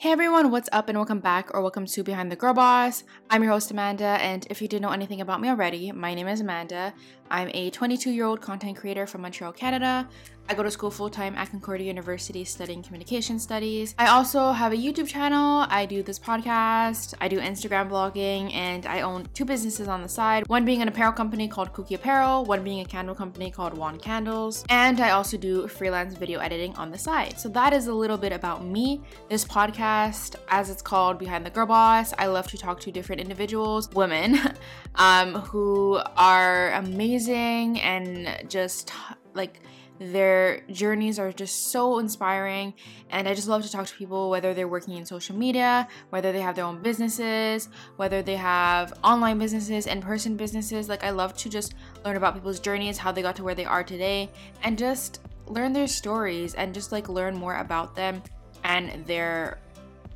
[0.00, 3.04] Hey everyone, what's up and welcome back or welcome to Behind the Girl Boss.
[3.28, 6.26] I'm your host Amanda, and if you didn't know anything about me already, my name
[6.26, 6.94] is Amanda.
[7.30, 10.08] I'm a 22 year old content creator from Montreal, Canada.
[10.50, 13.94] I go to school full time at Concordia University studying communication studies.
[14.00, 15.64] I also have a YouTube channel.
[15.68, 17.14] I do this podcast.
[17.20, 20.48] I do Instagram blogging, and I own two businesses on the side.
[20.48, 23.96] One being an apparel company called Kooky Apparel, one being a candle company called Wan
[23.96, 27.38] Candles, and I also do freelance video editing on the side.
[27.38, 29.02] So that is a little bit about me.
[29.28, 33.20] This podcast, as it's called, Behind the Girl Boss, I love to talk to different
[33.20, 34.36] individuals, women,
[34.96, 38.92] um, who are amazing and just
[39.34, 39.60] like
[39.98, 42.72] their journeys are just so inspiring,
[43.10, 46.32] and I just love to talk to people whether they're working in social media, whether
[46.32, 50.88] they have their own businesses, whether they have online businesses, in person businesses.
[50.88, 53.66] Like, I love to just learn about people's journeys, how they got to where they
[53.66, 54.30] are today,
[54.62, 58.22] and just learn their stories and just like learn more about them
[58.64, 59.58] and their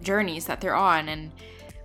[0.00, 1.30] journeys that they're on and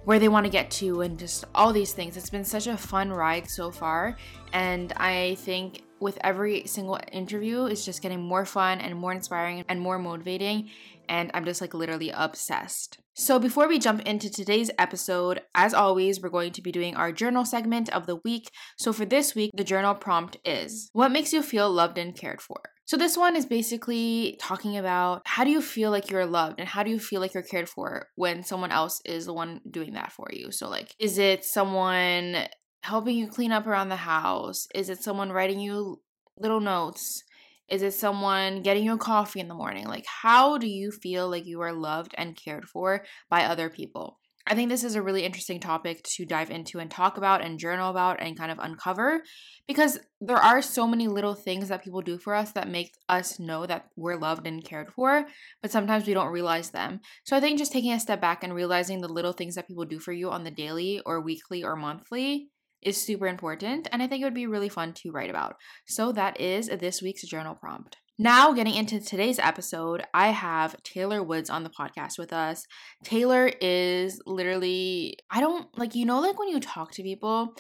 [0.06, 2.16] where they want to get to and just all these things.
[2.16, 4.18] It's been such a fun ride so far,
[4.54, 9.66] and I think with every single interview it's just getting more fun and more inspiring
[9.68, 10.70] and more motivating
[11.10, 13.00] and I'm just like literally obsessed.
[13.16, 17.12] So, before we jump into today's episode, as always, we're going to be doing our
[17.12, 18.50] journal segment of the week.
[18.78, 22.42] So, for this week, the journal prompt is What makes you feel loved and cared
[22.42, 22.62] for?
[22.86, 26.70] So, this one is basically talking about how do you feel like you're loved and
[26.70, 29.94] how do you feel like you're cared for when someone else is the one doing
[29.94, 30.52] that for you?
[30.52, 32.48] So, like, is it someone
[32.82, 34.68] helping you clean up around the house?
[34.74, 36.02] Is it someone writing you
[36.38, 37.24] little notes?
[37.70, 39.88] Is it someone getting you a coffee in the morning?
[39.88, 44.20] Like, how do you feel like you are loved and cared for by other people?
[44.48, 47.60] I think this is a really interesting topic to dive into and talk about and
[47.60, 49.22] journal about and kind of uncover
[49.68, 53.40] because there are so many little things that people do for us that make us
[53.40, 55.28] know that we're loved and cared for,
[55.62, 57.00] but sometimes we don't realize them.
[57.26, 59.86] So I think just taking a step back and realizing the little things that people
[59.86, 62.50] do for you on the daily or weekly or monthly
[62.82, 65.56] is super important and I think it would be really fun to write about.
[65.88, 67.98] So that is this week's journal prompt.
[68.22, 72.66] Now, getting into today's episode, I have Taylor Woods on the podcast with us.
[73.06, 77.56] Taylor is literally, I don't like, you know, like when you talk to people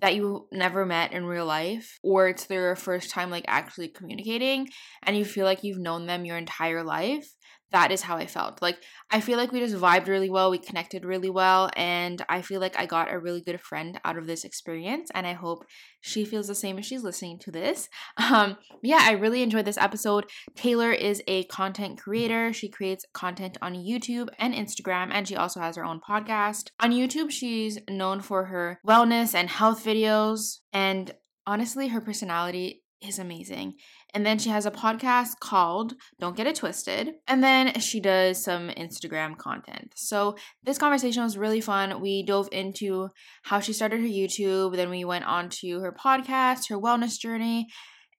[0.00, 4.68] that you never met in real life, or it's their first time like actually communicating,
[5.02, 7.26] and you feel like you've known them your entire life
[7.72, 8.62] that is how I felt.
[8.62, 8.78] Like,
[9.10, 12.60] I feel like we just vibed really well, we connected really well, and I feel
[12.60, 15.10] like I got a really good friend out of this experience.
[15.14, 15.64] And I hope
[16.00, 17.88] she feels the same as she's listening to this.
[18.36, 20.24] Um, yeah, I really enjoyed this episode.
[20.56, 25.60] Taylor is a content creator, she creates content on YouTube and Instagram, and she also
[25.60, 26.70] has her own podcast.
[26.80, 31.14] On YouTube, she's known for her wellness and health videos, and
[31.46, 33.74] honestly, her personality is amazing.
[34.14, 37.14] And then she has a podcast called Don't Get It Twisted.
[37.26, 39.92] And then she does some Instagram content.
[39.96, 42.00] So this conversation was really fun.
[42.00, 43.08] We dove into
[43.42, 47.68] how she started her YouTube, then we went on to her podcast, her wellness journey.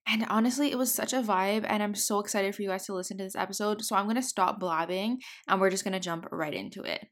[0.09, 2.93] And honestly, it was such a vibe, and I'm so excited for you guys to
[2.93, 3.81] listen to this episode.
[3.81, 5.17] So I'm gonna stop blabbing
[5.49, 7.05] and we're just gonna jump right into it.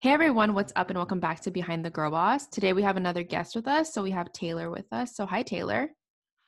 [0.00, 2.46] Hey everyone, what's up, and welcome back to Behind the Girl Boss.
[2.46, 3.92] Today we have another guest with us.
[3.92, 5.16] So we have Taylor with us.
[5.16, 5.90] So, hi, Taylor.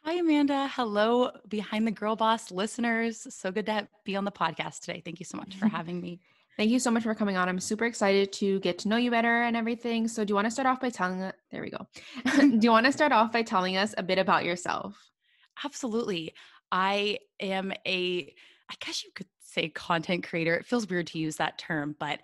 [0.09, 0.69] Hi, Amanda.
[0.69, 3.27] Hello, Behind the Girl Boss listeners.
[3.29, 5.03] So good to be on the podcast today.
[5.05, 6.23] Thank you so much for having me.
[6.57, 7.47] Thank you so much for coming on.
[7.47, 10.09] I'm super excited to get to know you better and everything.
[10.09, 11.35] So, do you want to start off by telling us?
[11.51, 11.87] There we go.
[12.41, 14.97] do you want to start off by telling us a bit about yourself?
[15.63, 16.33] Absolutely.
[16.73, 18.35] I am a,
[18.71, 20.55] I guess you could say content creator.
[20.55, 22.21] It feels weird to use that term, but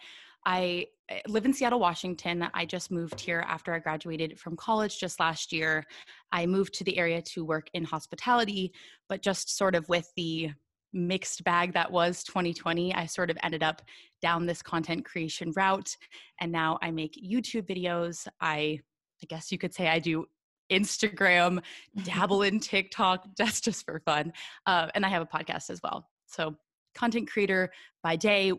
[0.47, 0.87] I
[1.28, 2.49] live in Seattle, Washington.
[2.55, 5.84] I just moved here after I graduated from college just last year.
[6.32, 8.72] I moved to the area to work in hospitality,
[9.09, 10.50] but just sort of with the
[10.93, 13.82] mixed bag that was 2020, I sort of ended up
[14.22, 15.97] down this content creation route.
[16.41, 18.26] And now I make YouTube videos.
[18.41, 18.81] I,
[19.22, 20.26] I guess you could say I do
[20.72, 21.62] Instagram,
[22.05, 23.26] dabble in TikTok.
[23.37, 24.32] That's just for fun.
[24.66, 26.09] Uh, and I have a podcast as well.
[26.26, 26.56] So,
[26.94, 27.71] content creator
[28.05, 28.53] by day,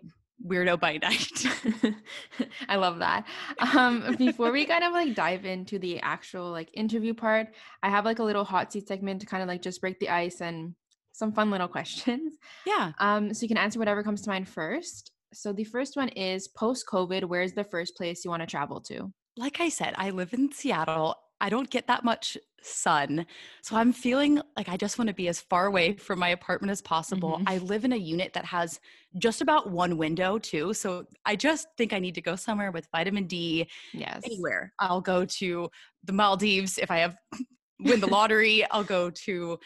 [0.44, 1.46] weirdo by night.
[2.70, 3.26] I love that.
[3.74, 7.48] Um, before we kind of like dive into the actual like interview part,
[7.84, 10.10] I have like a little hot seat segment to kind of like just break the
[10.10, 10.76] ice and
[11.12, 12.38] some fun little questions.
[12.66, 12.92] Yeah.
[13.00, 15.12] Um, so you can answer whatever comes to mind first.
[15.34, 18.80] So the first one is post COVID, where's the first place you want to travel
[18.82, 19.12] to?
[19.38, 21.16] Like I said, I live in Seattle.
[21.46, 23.28] I don't get that much sun.
[23.62, 26.72] So I'm feeling like I just want to be as far away from my apartment
[26.72, 27.34] as possible.
[27.34, 27.50] Mm-hmm.
[27.50, 28.80] I live in a unit that has
[29.20, 30.74] just about one window too.
[30.74, 33.68] So I just think I need to go somewhere with vitamin D.
[33.94, 34.22] Yes.
[34.26, 34.74] Anywhere.
[34.80, 35.70] I'll go to
[36.04, 37.16] the Maldives if I have
[37.80, 38.66] win the lottery.
[38.72, 39.60] I'll go to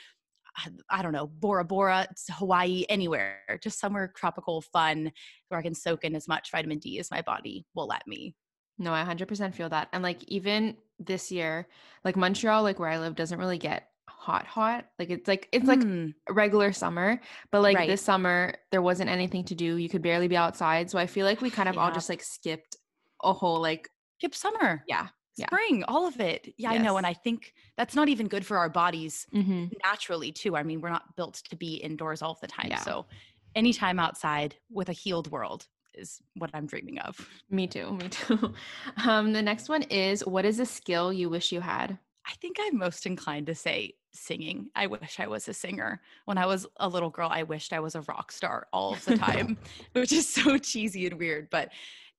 [0.90, 5.10] I don't know, Bora Bora, Hawaii, anywhere, just somewhere tropical, fun,
[5.48, 8.36] where I can soak in as much vitamin D as my body will let me.
[8.80, 9.90] No, I 100% feel that.
[9.94, 11.68] And like even this year,
[12.04, 14.90] like Montreal, like where I live, doesn't really get hot, hot.
[14.98, 17.20] Like it's like it's like Mm, regular summer,
[17.52, 17.88] but like Right.
[17.88, 19.78] this summer there wasn't anything to do.
[19.78, 20.90] You could barely be outside.
[20.90, 22.78] So I feel like we kind of all just like skipped
[23.24, 25.08] a whole like skip summer, yeah.
[25.38, 25.46] Yeah.
[25.48, 26.54] spring, all of it.
[26.58, 26.98] Yeah, I know.
[26.98, 29.66] And I think that's not even good for our bodies Mm-hmm.
[29.84, 30.56] naturally, too.
[30.58, 32.68] I mean, we're not built to be indoors all the time.
[32.72, 32.78] Yeah.
[32.78, 33.08] So
[33.56, 37.27] anytime outside with a healed world is what I'm dreaming of.
[37.50, 37.91] Me too.
[37.94, 38.53] Me too.
[39.07, 41.97] Um, the next one is what is a skill you wish you had?
[42.27, 44.69] I think I'm most inclined to say singing.
[44.75, 46.01] I wish I was a singer.
[46.25, 49.03] When I was a little girl, I wished I was a rock star all of
[49.06, 49.57] the time,
[49.94, 51.71] which is so cheesy and weird, but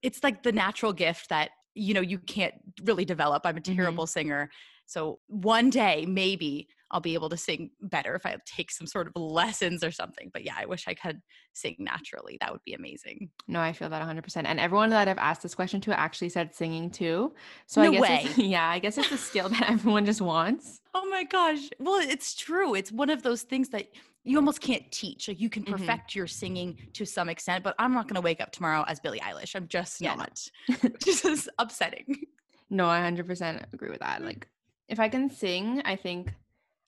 [0.02, 3.42] it's like the natural gift that you know you can't really develop.
[3.44, 3.76] I'm a Mhm.
[3.76, 4.50] terrible singer.
[4.86, 9.06] So one day maybe I'll be able to sing better if I take some sort
[9.06, 10.30] of lessons or something.
[10.32, 11.20] But yeah, I wish I could
[11.52, 12.36] sing naturally.
[12.40, 13.30] That would be amazing.
[13.46, 14.44] No, I feel that 100%.
[14.46, 17.32] And everyone that I've asked this question to actually said singing too.
[17.66, 20.80] So I No guess it's, yeah, I guess it's a skill that everyone just wants.
[20.94, 21.68] Oh my gosh.
[21.78, 22.74] Well, it's true.
[22.74, 23.86] It's one of those things that
[24.24, 25.28] you almost can't teach.
[25.28, 25.70] Like you can Mhm.
[25.78, 29.00] perfect your singing to some extent, but I'm not going to wake up tomorrow as
[29.00, 29.54] Billie Eilish.
[29.54, 30.16] I'm just Yeah, no.
[30.16, 30.48] not.
[30.82, 32.22] Which is upsetting.
[32.68, 34.22] No, I 100% agree with that.
[34.22, 34.48] Like
[34.88, 36.34] if I can sing, I think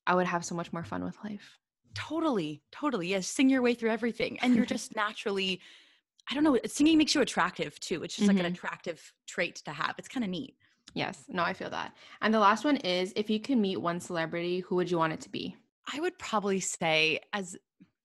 [0.07, 1.59] I would have so much more fun with life.
[1.95, 2.63] Totally.
[2.73, 3.09] Totally.
[3.09, 3.27] Yes.
[3.29, 4.39] Sing your way through everything.
[4.41, 5.61] And you're just naturally,
[6.31, 8.03] I don't know, singing makes you attractive too.
[8.03, 8.55] It's just like an Mhm.
[8.55, 9.95] attractive trait to have.
[9.99, 10.57] It's kind of neat.
[10.95, 11.95] Yes, no, I feel that.
[12.21, 15.13] And the last one is if you could meet one celebrity, who would you want
[15.13, 15.57] it to be?
[15.93, 17.57] I would probably say, as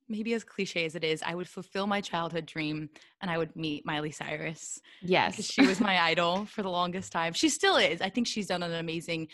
[0.10, 2.90] maybe as cliche as it is, I would fulfill my childhood dream
[3.22, 4.80] and I would meet Miley Cyrus.
[5.02, 5.44] Yes.
[5.44, 7.34] she was my idol for the longest time.
[7.34, 8.00] She still is.
[8.02, 9.28] I think she's done an amazing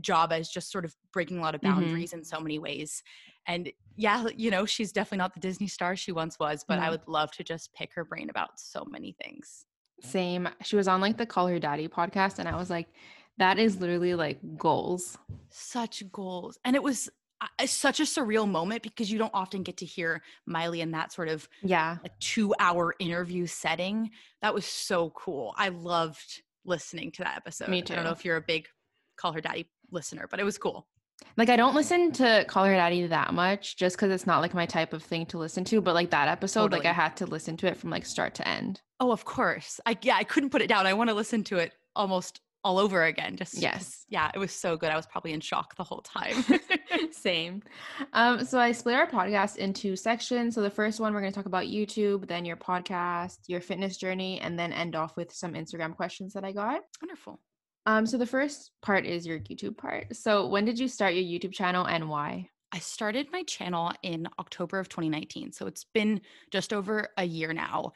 [0.00, 1.74] job as just sort of breaking a lot of Mhm.
[1.74, 3.02] boundaries in so many ways.
[3.46, 6.90] And yeah, you know, she's definitely not the Disney star she once was, but I
[6.90, 9.66] would love to just pick her brain about so many things.
[10.00, 10.48] Same.
[10.62, 12.88] She was on like the Call Her Daddy podcast, and I was like,
[13.36, 15.18] that is literally like goals.
[15.50, 16.58] Such goals.
[16.64, 17.08] And it was
[17.40, 21.12] uh, such a surreal moment because you don't often get to hear Miley in that
[21.12, 21.98] sort of Yeah.
[22.04, 24.10] a two hour interview setting.
[24.40, 25.52] That was so cool.
[25.58, 27.68] I loved listening to that episode.
[27.68, 27.92] Me too.
[27.92, 28.68] I don't know if you're a big
[29.16, 30.86] Call Her Daddy listener, but it was cool.
[31.36, 34.54] Like I don't listen to Call Her Daddy that much just because it's not like
[34.54, 35.80] my type of thing to listen to.
[35.80, 38.48] But like that episode, like I had to listen to it from like start to
[38.48, 38.80] end.
[39.00, 39.80] Oh, of course.
[39.86, 40.86] I yeah, I couldn't put it down.
[40.86, 43.36] I want to listen to it almost all over again.
[43.36, 44.06] Just Yes.
[44.08, 44.90] yeah, it was so good.
[44.90, 46.34] I was probably in shock the whole time.
[47.12, 47.62] Same.
[48.12, 50.54] Um, so I split our podcast into sections.
[50.54, 53.98] So the first one we're going to talk about YouTube, then your podcast, your fitness
[53.98, 56.80] journey, and then end off with some Instagram questions that I got.
[57.02, 57.38] Wonderful.
[57.86, 60.16] Um, so the first part is your YouTube part.
[60.16, 62.48] So when did you start your YouTube channel and why?
[62.72, 65.52] I started my channel in October of 2019.
[65.52, 66.20] So it's been
[66.50, 67.92] just over a year now.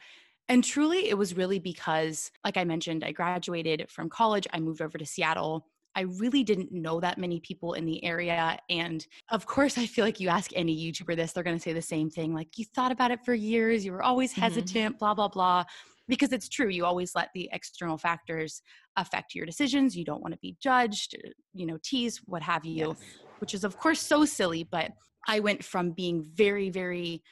[0.47, 4.81] And truly, it was really because, like I mentioned, I graduated from college, I moved
[4.81, 5.67] over to Seattle.
[5.95, 8.57] I really didn't know that many people in the area.
[8.69, 11.73] And of course, I feel like you ask any YouTuber this, they're going to say
[11.73, 14.37] the same thing like, you thought about it for years, you were always Mhm.
[14.41, 15.65] hesitant, blah, blah, blah.
[16.09, 18.61] Because it's true, you always let the external factors
[18.97, 19.95] affect your decisions.
[19.95, 23.19] You don't want to be judged, uh, you know, teased, what have you Yes.
[23.39, 24.91] which is of course so silly but
[25.27, 27.23] i went from being very very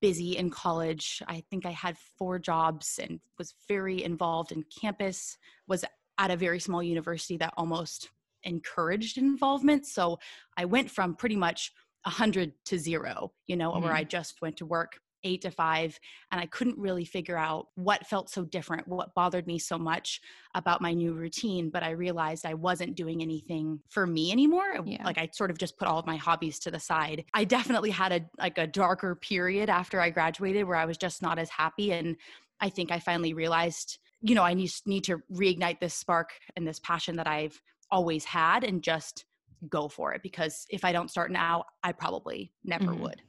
[0.00, 5.38] busy in college i think i had four jobs and was very involved in campus
[5.66, 5.84] was
[6.18, 8.10] at a very small university that almost
[8.44, 10.18] encouraged involvement so
[10.56, 11.72] i went from pretty much
[12.04, 13.96] 100 to zero you know where Mhm.
[13.96, 15.98] i just went to work eight to five
[16.30, 20.20] and i couldn't really figure out what felt so different what bothered me so much
[20.54, 25.04] about my new routine but i realized i wasn't doing anything for me anymore Yeah.
[25.04, 27.90] like i sort of just put all of my hobbies to the side i definitely
[27.90, 31.50] had a like a darker period after i graduated where i was just not as
[31.50, 32.16] happy and
[32.60, 36.66] i think i finally realized you know i need, need to reignite this spark and
[36.66, 39.24] this passion that i've always had and just
[39.68, 43.00] go for it because if i don't start now i probably never Mhm.
[43.00, 43.22] would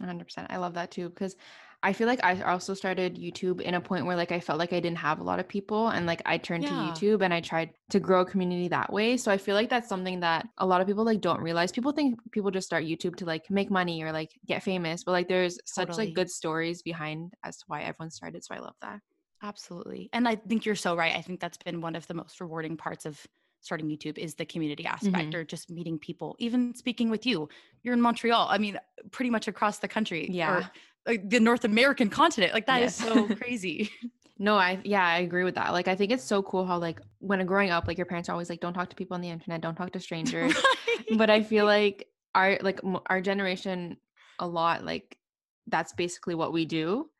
[0.00, 0.48] 100%.
[0.50, 1.36] I love that too because
[1.82, 4.72] I feel like I also started YouTube in a point where like I felt like
[4.72, 6.68] I didn't have a lot of people and like I turned Yeah.
[6.68, 9.16] to YouTube and I tried to grow a community that way.
[9.16, 11.72] So I feel like that's something that a lot of people like don't realize.
[11.72, 15.12] People think people just start YouTube to like make money or like get famous, but
[15.12, 18.44] like there's such like good stories behind as to why everyone started.
[18.44, 19.00] So I love that.
[19.42, 20.10] Absolutely.
[20.12, 21.16] And I think you're so right.
[21.16, 23.26] I think that's been one of the most rewarding parts of
[23.60, 25.34] starting YouTube is the community aspect Mhm.
[25.34, 27.48] or just meeting people, even speaking with you.
[27.82, 28.46] You're in Montreal.
[28.50, 28.78] I mean,
[29.10, 30.28] pretty much across the country.
[30.30, 30.56] Yeah.
[30.58, 30.70] Or
[31.06, 32.52] like the North American continent.
[32.54, 33.08] Like that is Yes.
[33.08, 33.90] so crazy.
[34.38, 35.72] No, I yeah, I agree with that.
[35.72, 38.32] Like I think it's so cool how like when growing up, like your parents are
[38.32, 40.54] always like, don't talk to people on the internet, don't talk to strangers.
[40.54, 41.18] Right.
[41.18, 43.96] but I feel like our like our generation
[44.38, 45.18] a lot like
[45.66, 47.10] that's basically what we do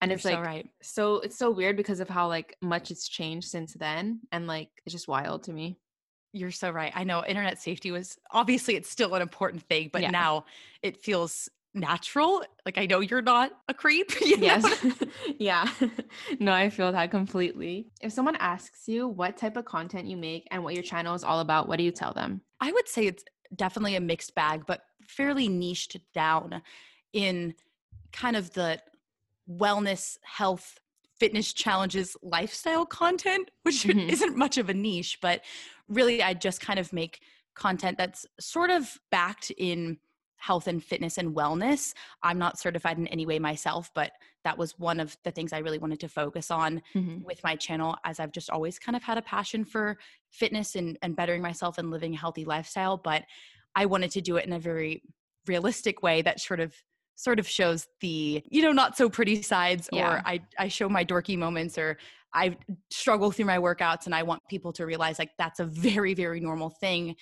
[0.00, 0.68] and You're it's so like right.
[0.82, 4.70] so it's so weird because of how like much it's changed since then and like
[4.84, 5.78] it's just wild to me
[6.34, 6.92] You're so right.
[6.94, 10.10] I know internet safety was obviously it's still an important thing, but Yeah.
[10.10, 10.44] now
[10.82, 12.44] it feels natural.
[12.66, 14.10] Like I know you're not a creep.
[14.20, 14.64] Yes
[15.38, 15.66] yeah
[16.40, 20.46] no i feel that completely if someone asks you what type of content you make
[20.50, 23.06] and what your channel is all about what do you tell them I would say
[23.06, 23.24] it's
[23.54, 26.62] definitely a mixed bag, but fairly niched down
[27.12, 27.54] in
[28.12, 28.80] kind of the
[29.50, 30.80] wellness, health,
[31.18, 34.08] fitness challenges, lifestyle content, which Mhm.
[34.08, 35.42] isn't much of a niche, but
[35.88, 37.20] really I just kind of make
[37.54, 39.98] content that's sort of backed in
[40.36, 41.94] health and fitness and wellness.
[42.22, 45.58] I'm not certified in any way myself, but that was one of the things I
[45.58, 46.82] really wanted to focus on
[47.24, 49.96] with my channel as I've just always kind of had a passion for
[50.30, 52.98] fitness and, and bettering myself and living a healthy lifestyle.
[52.98, 53.24] But
[53.74, 55.02] I wanted to do it in a very
[55.46, 56.74] realistic way that sort of
[57.16, 60.16] sort of shows the, you know, not so pretty sides Yeah.
[60.16, 61.96] or I, I show my dorky moments or
[62.34, 62.56] I
[62.90, 66.40] struggle through my workouts and I want people to realize like that's a very, very
[66.40, 67.14] normal thing.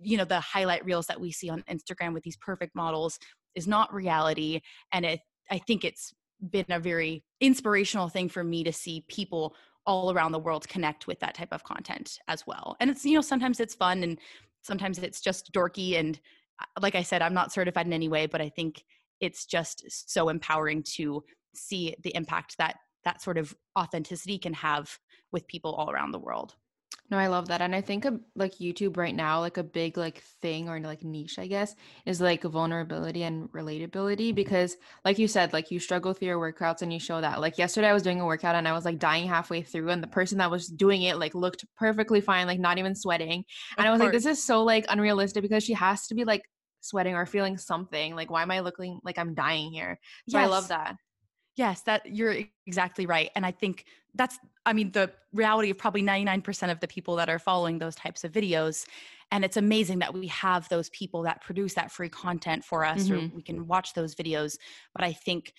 [0.00, 3.18] You know, the highlight reels that we see on Instagram with these perfect models
[3.54, 4.60] is not reality.
[4.92, 6.14] And it I think it's
[6.50, 9.54] been a very inspirational thing for me to see people
[9.86, 12.76] all around the world connect with that type of content as well.
[12.80, 14.18] And it's, you know, sometimes it's fun and
[14.62, 15.98] sometimes it's just dorky.
[15.98, 16.18] And
[16.60, 18.84] uh, like I said, I'm not certified in any way, but I think
[19.24, 24.98] it's just so empowering to see the impact that that sort of authenticity can have
[25.32, 26.54] with people all around the world.
[27.10, 27.60] No, I love that.
[27.60, 31.38] And I think like YouTube right now, like a big like thing or like niche,
[31.38, 31.74] I guess,
[32.06, 36.80] is like vulnerability and relatability because like you said, like you struggle through your workouts
[36.80, 37.42] and you show that.
[37.42, 40.02] Like yesterday I was doing a workout and I was like dying halfway through and
[40.02, 43.44] the person that was doing it like looked perfectly fine, like not even sweating.
[43.76, 46.42] And I was like, this is so like unrealistic because she has to be like
[46.84, 48.14] sweating or feeling something.
[48.14, 49.98] Like why am I looking like I'm dying here?
[50.26, 50.96] So I love that.
[51.56, 52.34] Yes, that you're
[52.66, 53.30] exactly right.
[53.36, 57.28] And I think that's I mean the reality of probably 99% of the people that
[57.28, 58.88] are following those types of videos
[59.30, 63.10] and it's amazing that we have those people that produce that free content for us
[63.10, 63.32] or Mhm.
[63.32, 64.58] we can watch those videos,
[64.94, 65.54] but I think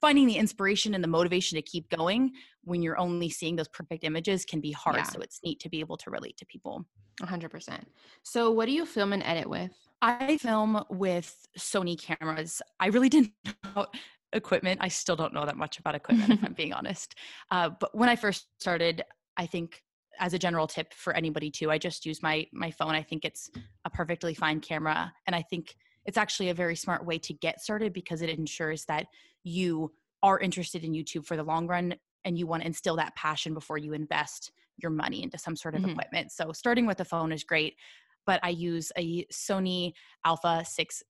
[0.00, 2.32] finding the inspiration and the motivation to keep going
[2.64, 4.96] when you're only seeing those perfect images can be hard.
[4.96, 5.02] Yeah.
[5.04, 6.84] So it's neat to be able to relate to people.
[7.22, 7.80] 100%.
[8.22, 9.72] So what do you film and edit with?
[10.02, 12.62] I film with Sony cameras.
[12.78, 13.96] I really didn't know about
[14.32, 14.80] equipment.
[14.82, 17.14] I still don't know that much about equipment, if I'm being honest.
[17.50, 19.02] Uh, but when I first started,
[19.36, 19.82] I think
[20.20, 22.94] as a general tip for anybody too, I just use my my phone.
[22.94, 23.50] I think it's
[23.84, 25.76] a perfectly fine camera, and I think
[26.08, 29.04] it's actually a very smart way to get started because it ensures that
[29.44, 33.14] you are interested in YouTube for the long run and you want to instill that
[33.14, 35.90] passion before you invest your money into some sort of Mhm.
[35.90, 36.32] equipment.
[36.32, 37.76] So starting with a phone is great
[38.24, 39.92] but I use a Sony
[40.24, 41.02] Alpha 6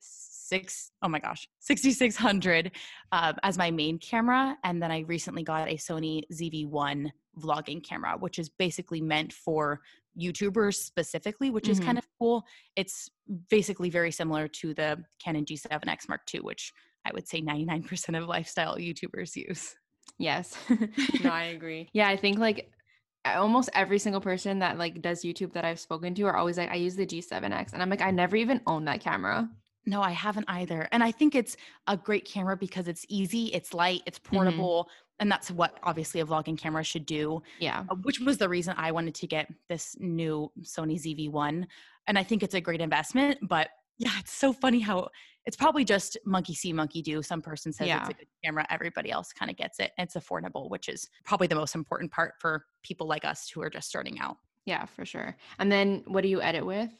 [0.00, 2.72] six oh my gosh 6600
[3.12, 8.16] um, as my main camera and then i recently got a sony zv1 vlogging camera
[8.18, 9.80] which is basically meant for
[10.18, 11.84] youtubers specifically which is Mhm.
[11.84, 12.44] kind of cool
[12.76, 13.08] it's
[13.50, 16.72] basically very similar to the canon g7x mark ii which
[17.04, 19.76] i would say 99% of lifestyle youtubers use
[20.18, 20.56] Yes.
[21.22, 21.88] no, I agree.
[21.92, 22.72] Yeah, I think like
[23.24, 26.70] almost every single person that like does YouTube that I've spoken to are always like,
[26.70, 27.72] I use the G7X.
[27.72, 29.48] And I'm like, I never even owned that camera.
[29.86, 30.88] No, I haven't either.
[30.92, 31.56] And I think it's
[31.86, 34.88] a great camera because it's easy, it's light, it's portable,
[35.20, 37.84] and that's what obviously a vlogging camera should do, Yeah.
[37.88, 41.66] uh, which was the reason I wanted to get this new Sony ZV-1.
[42.06, 45.08] And I think it's a great investment, but yeah, it's so funny how
[45.44, 47.22] it's probably just monkey see, monkey do.
[47.22, 48.00] Some person says Yeah.
[48.00, 49.92] it's a good camera, everybody else kind of gets it.
[49.98, 53.70] It's affordable, which is probably the most important part for people like us who are
[53.70, 54.36] just starting out.
[54.66, 55.36] Yeah, for sure.
[55.58, 56.90] And then what do you edit with?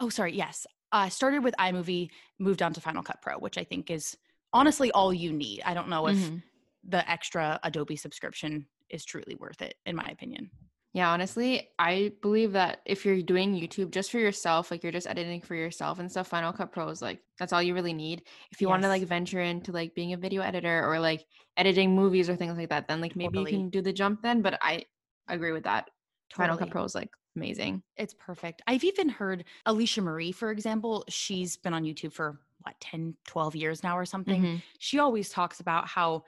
[0.00, 0.34] Oh, sorry.
[0.34, 0.66] Yes.
[0.92, 4.16] I started with iMovie, moved on to Final Cut Pro, which I think is
[4.52, 5.60] honestly all you need.
[5.64, 6.42] I don't know if Mhm.
[6.88, 10.50] The extra Adobe subscription is truly worth it, in my opinion.
[10.92, 15.08] Yeah, honestly, I believe that if you're doing YouTube just for yourself, like you're just
[15.08, 18.22] editing for yourself and stuff, Final Cut Pro is like that's all you really need.
[18.52, 21.26] If you want to like venture into like being a video editor or like
[21.56, 23.52] editing movies or things like that, then like maybe Totally.
[23.52, 24.40] you can do the jump then.
[24.40, 24.84] But I
[25.26, 25.90] agree with that.
[26.32, 27.82] Final Cut Pro is like amazing.
[27.96, 28.62] It's perfect.
[28.68, 33.56] I've even heard Alisha Marie, for example, she's been on YouTube for what, 10, 12
[33.56, 34.42] years now or something.
[34.42, 34.62] Mhm.
[34.78, 36.22] She always talks about how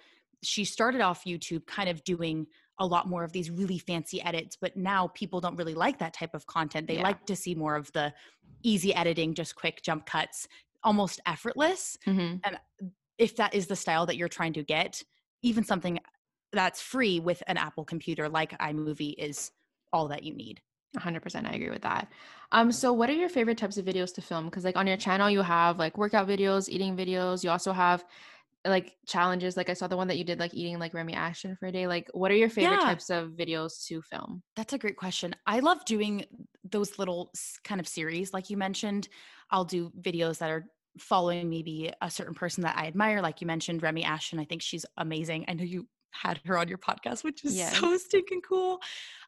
[0.47, 2.47] she started off YouTube kind of doing
[2.79, 6.15] a lot more of these really fancy edits, but now people don't really like that
[6.15, 6.87] type of content.
[6.89, 7.03] They Yeah.
[7.03, 8.15] like to see more of the
[8.63, 10.49] easy editing, just quick jump cuts,
[10.85, 11.97] almost effortless.
[12.07, 12.43] Mhm.
[13.19, 15.03] if that is the style that you're trying to get,
[15.43, 15.99] even something
[16.53, 19.51] that's free with an Apple computer like iMovie is
[19.93, 20.61] all that you need.
[20.95, 22.11] 100% I agree with that.
[22.53, 24.51] Um so what are your favorite types of videos to film?
[24.51, 28.05] Cuz like on your channel you have like workout videos, eating videos, you also have
[28.69, 31.59] like challenges like I saw the one that you did like eating like Remi Ashten
[31.59, 31.87] for a day.
[31.87, 34.43] Like what are your favorite Yeah, types of videos to film?
[34.55, 35.35] that's a great question.
[35.47, 36.25] I love doing
[36.65, 37.33] those little
[37.65, 39.09] kind of series, like you mentioned.
[39.51, 40.67] I'll do videos that are
[40.99, 44.41] following maybe a certain person that I admire, like you mentioned, Remi Ashten.
[44.41, 45.45] I think she's amazing.
[45.49, 48.81] I know you had her on your podcast, which is so stinking cool.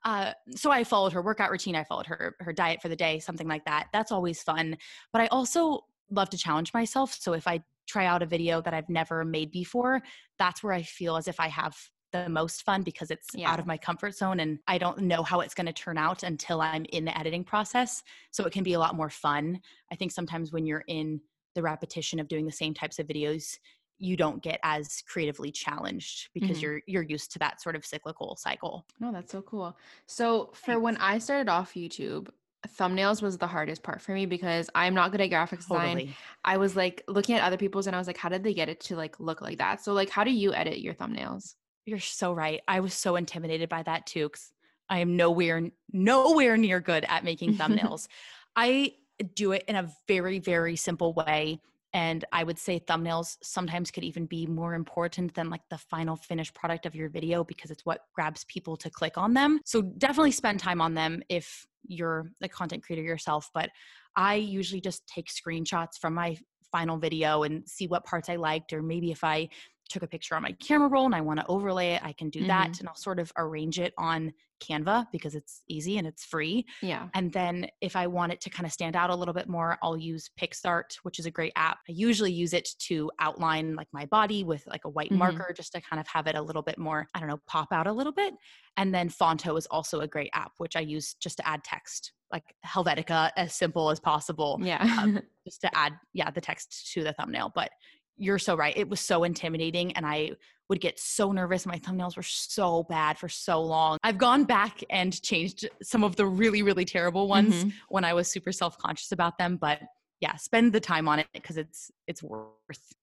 [0.05, 1.77] Uh, so I followed her workout routine.
[1.77, 3.89] I followed her her diet for the day, something like that.
[3.93, 4.77] That's always fun.
[5.13, 7.13] But I also love to challenge myself.
[7.13, 10.03] So if I try out a video that I've never made before,
[10.39, 11.77] that's where I feel as if I have
[12.13, 15.41] the most fun because it's out of my comfort zone and I don't know how
[15.41, 18.03] it's going to turn out until I'm in the editing process.
[18.31, 19.61] So it can be a lot more fun.
[19.93, 21.21] I think sometimes when you're in
[21.55, 23.59] the repetition of doing the same types of videos,
[23.99, 26.63] you don't get as creatively challenged because Mhm.
[26.63, 28.87] you're you're used to that sort of cyclical cycle.
[29.01, 29.77] No, that's so cool.
[30.07, 32.31] So for when I started off YouTube,
[32.67, 35.97] thumbnails was the hardest part for me because I'm not good at graphic design.
[35.97, 36.17] Totally.
[36.45, 38.69] I was like looking at other people's and I was like, how did they get
[38.69, 39.83] it to like look like that?
[39.83, 41.55] So like how do you edit your thumbnails?
[41.87, 42.61] You're so right.
[42.67, 44.53] I was so intimidated by that too cuz
[44.89, 48.09] I am nowhere nowhere near good at making thumbnails.
[48.57, 48.95] I
[49.35, 51.61] do it in a very very simple way
[51.95, 56.17] and I would say thumbnails sometimes could even be more important than like the final
[56.17, 59.61] finished product of your video because it's what grabs people to click on them.
[59.65, 63.71] So definitely spend time on them if you're a content creator yourself, but
[64.17, 66.37] I usually just take screenshots from my
[66.71, 69.49] final video and see what parts I liked or maybe if I
[69.89, 72.31] took a picture on my camera roll and I want to overlay it, I can
[72.31, 76.07] do hmm that and I'll sort of arrange it on Canva because it's easy and
[76.07, 76.67] it's free.
[76.83, 77.09] Yeah.
[77.15, 79.79] And then if I want it to kind of stand out a little bit more,
[79.83, 81.79] I'll use PicsArt, which is a great app.
[81.89, 85.53] I usually use it to outline like my body with like a white hmm marker
[85.57, 87.87] just to kind of have it a little bit more, I don't know, pop out
[87.87, 88.35] a little bit.
[88.77, 92.13] And then Phonto is also a great app, which I use just to add text,
[92.33, 94.83] like Helvetica, as simple as possible, Yeah.
[95.03, 97.53] um, just to add, yeah, the text to the thumbnail.
[97.55, 97.71] But
[98.19, 98.77] you're so right.
[98.77, 100.33] It was so intimidating and I
[100.69, 101.65] would get so nervous.
[101.65, 103.97] My thumbnails were so bad for so long.
[104.03, 108.13] I've gone back and changed some of the really, really terrible ones hmm when I
[108.13, 109.57] was super self-conscious about them.
[109.57, 109.81] But
[110.21, 112.53] yeah, spend the time on it because it's it's worth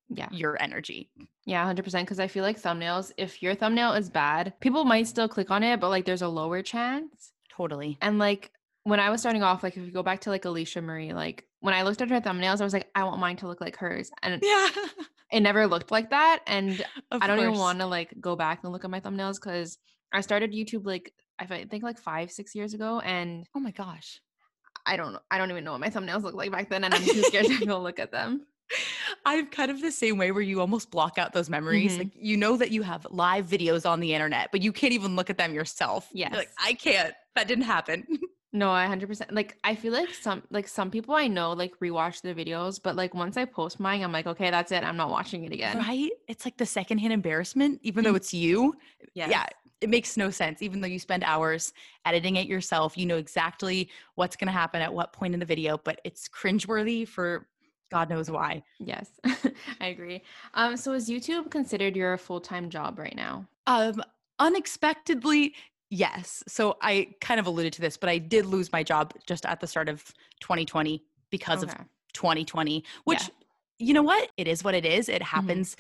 [0.10, 0.28] Yeah.
[0.32, 1.10] your energy.
[1.45, 5.28] Yeah, 100% because I feel like thumbnails, if your thumbnail is bad, people might still
[5.28, 7.32] click on it, but like there's a lower chance.
[7.49, 7.97] Totally.
[8.01, 8.51] And like
[8.84, 11.45] when I was starting off, like if you go back to like Alisha Marie, like
[11.65, 13.75] when I looked at her thumbnails, I was like, I want mine to look like
[13.78, 14.12] hers.
[14.21, 14.69] And Yeah.
[15.32, 16.39] it never looked like that.
[16.47, 19.36] And of I don't even want to like go back and look at my thumbnails
[19.36, 19.78] because
[20.13, 22.99] I started YouTube like I think like five, six years ago.
[22.99, 24.21] And Oh my gosh.
[24.86, 26.84] I don't I don't even know what my thumbnails look like back then.
[26.84, 28.45] And I'm too scared to go look at them.
[29.25, 31.93] I'm kind of the same way where you almost block out those memories.
[31.93, 34.93] hmm Like you know that you have live videos on the internet, but you can't
[34.93, 36.08] even look at them yourself.
[36.13, 37.13] You're like, I can't.
[37.36, 38.06] That didn't happen.
[38.56, 42.22] No, I 100% like I feel like some like some people I know like rewatch
[42.22, 44.84] their videos, but like once I post mine, I'm like, okay, that's it.
[44.84, 45.78] I'm not watching it again.
[45.78, 46.10] right?
[46.30, 48.76] It's like the secondhand embarrassment, even though Mm, it's you.
[49.13, 49.30] Yes.
[49.30, 49.46] Yeah,
[49.82, 50.62] it makes no sense.
[50.62, 51.74] Even though you spend hours
[52.06, 55.46] editing it yourself, you know exactly what's going to happen at what point in the
[55.46, 57.48] video, but it's cringeworthy for
[57.91, 58.63] God knows why.
[58.80, 59.10] Yes.
[59.82, 60.24] I agree.
[60.54, 63.46] Um, so is YouTube considered your full-time job right now?
[63.68, 64.02] Um,
[64.39, 65.54] unexpectedly,
[65.89, 66.43] yes.
[66.48, 69.60] So I kind of alluded to this, but I did lose my job just at
[69.60, 70.04] the start of
[70.41, 71.84] 2020 because of Okay.
[72.13, 72.82] 2020, Yeah.
[73.06, 73.30] which
[73.78, 74.32] you know what?
[74.38, 75.10] It is what it is.
[75.10, 75.76] It hmm happens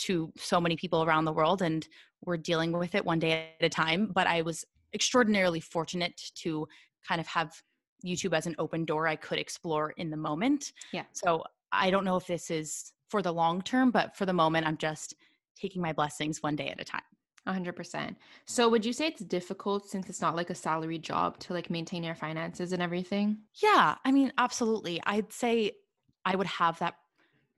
[0.00, 1.88] to so many people around the world and
[2.24, 6.68] we're dealing with it one day at a time, but I was extraordinarily fortunate to
[7.06, 7.60] kind of have
[8.04, 10.72] YouTube as an open door I could explore in the moment.
[10.92, 11.04] Yeah.
[11.12, 11.42] So
[11.72, 14.76] I don't know if this is for the long term, but for the moment I'm
[14.76, 15.14] just
[15.56, 17.02] taking my blessings one day at a time.
[17.48, 18.18] 100%.
[18.46, 21.70] So would you say it's difficult since it's not like a salary job to like
[21.70, 23.42] maintain your finances and everything?
[23.62, 25.00] Yeah, I mean, absolutely.
[25.04, 25.72] I'd say
[26.24, 26.94] I would have that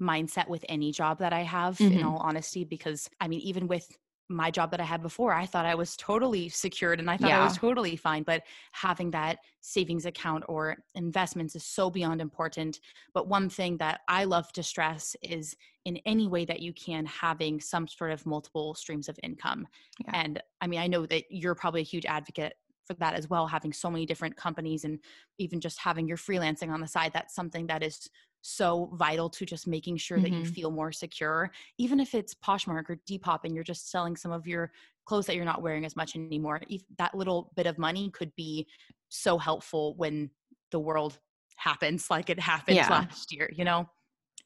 [0.00, 3.68] mindset with any job that I have, in hmm all honesty, because I mean, even
[3.68, 3.98] with
[4.30, 7.32] my job that I had before, I thought I was totally secured and I thought
[7.32, 8.22] I was totally fine.
[8.22, 12.80] But having that savings account or investments is so beyond important.
[13.12, 17.04] But one thing that I love to stress is in any way that you can,
[17.06, 19.66] having some sort of multiple streams of income.
[20.04, 20.12] Yeah.
[20.14, 22.54] And I mean, I know that you're probably a huge advocate
[22.86, 24.98] for that as well, having so many different companies and
[25.38, 27.12] even just having your freelancing on the side.
[27.12, 28.08] That's something that is
[28.42, 32.34] so vital to just making sure that you hmm feel more secure, even if it's
[32.34, 34.72] Poshmark or Depop and you're just selling some of your
[35.04, 36.60] clothes that you're not wearing as much anymore.
[36.68, 38.68] If that little bit of money could be
[39.08, 40.30] so helpful when
[40.70, 41.18] the world
[41.56, 42.88] happens like it happened Yeah.
[42.88, 43.88] last year, you know?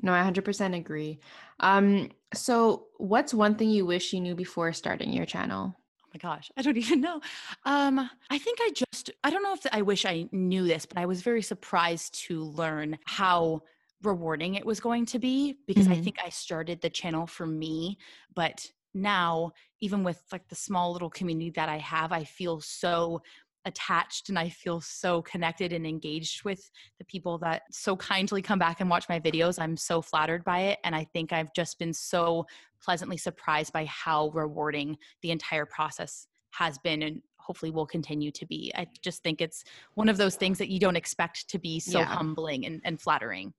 [0.03, 1.21] No, I 100% agree.
[1.61, 5.77] Um, so what's one thing you wish you knew before starting your channel?
[6.03, 7.21] Oh my gosh, I don't even know.
[7.65, 10.99] Um, I think I just, I don't know if I wish I knew this, but
[10.99, 13.63] I was very surprised to learn how
[14.05, 15.93] rewarding it was going to be because Mhm.
[15.93, 17.99] I think I started the channel for me,
[18.35, 23.23] but now even with like the small little community that I have, I feel so
[23.67, 28.59] attached and I feel so connected and engaged with the people that so kindly come
[28.59, 29.59] back and watch my videos.
[29.59, 32.47] I'm so flattered by it and I think I've just been so
[32.83, 38.47] pleasantly surprised by how rewarding the entire process has been and hopefully will continue to
[38.47, 38.71] be.
[38.75, 39.65] I just think it's
[39.95, 42.05] one of those things that you don't expect to be so Yeah.
[42.05, 43.55] humbling and, and flattering.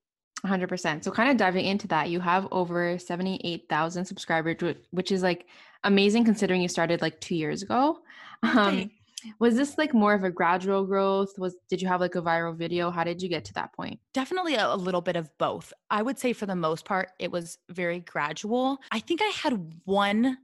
[0.45, 1.03] 100%.
[1.03, 5.47] So, kind of diving into that, you have over 78,000 subscribers, which is like
[5.83, 7.99] amazing considering you started like two years ago.
[8.43, 8.91] Um,
[9.39, 11.37] was this like more of a gradual growth?
[11.37, 12.91] Was did you have like a viral video?
[12.91, 13.99] How did you get to that point?
[14.13, 15.73] Definitely a, a little bit of both.
[15.89, 18.79] I would say for the most part, it was very gradual.
[18.91, 20.37] I think I had one,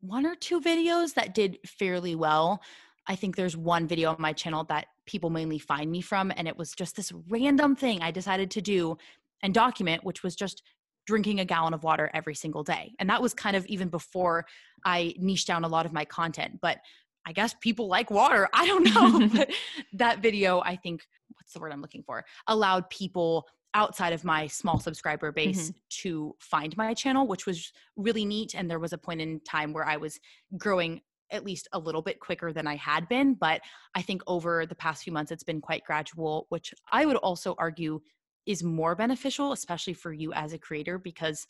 [0.00, 2.62] one or two videos that did fairly well.
[3.06, 6.46] I think there's one video on my channel that people mainly find me from, and
[6.46, 8.98] it was just this random thing I decided to do
[9.42, 10.62] and document, which was just
[11.06, 12.94] drinking a gallon of water every single day.
[12.98, 14.46] And that was kind of even before
[14.84, 16.58] I niched down a lot of my content.
[16.60, 16.78] But
[17.26, 18.48] I guess people like water.
[18.54, 19.28] I don't know.
[19.34, 19.50] but
[19.94, 22.24] that video, I think, what's the word I'm looking for?
[22.46, 25.78] Allowed people outside of my small subscriber base mm-hmm.
[26.02, 28.54] to find my channel, which was really neat.
[28.54, 30.18] And there was a point in time where I was
[30.56, 31.00] growing
[31.32, 33.34] at least a little bit quicker than I had been.
[33.34, 33.60] But
[33.94, 37.54] I think over the past few months, it's been quite gradual, which I would also
[37.58, 38.00] argue
[38.46, 41.46] is more beneficial, especially for you as a creator, because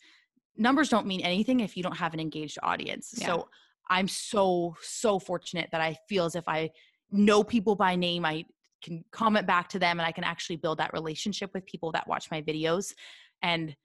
[0.57, 3.13] numbers don't mean anything if you don't have an engaged audience.
[3.17, 3.27] Yeah.
[3.27, 3.49] So
[3.89, 6.71] I'm so, so fortunate that I feel as if I
[7.11, 8.25] know people by name.
[8.25, 8.45] I
[8.81, 12.07] can comment back to them and I can actually build that relationship with people that
[12.07, 12.93] watch my videos.
[13.41, 13.75] And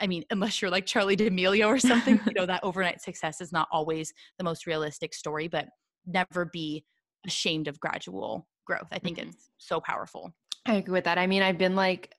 [0.00, 3.52] I mean, unless you're like Charli D'Amelio or something, you know, that overnight success is
[3.52, 5.68] not always the most realistic story, but
[6.06, 6.84] never be
[7.26, 8.88] ashamed of gradual growth.
[8.92, 9.28] I think Mhm.
[9.28, 10.32] it's so powerful.
[10.64, 11.18] I agree with that.
[11.18, 12.12] I mean, I've been like,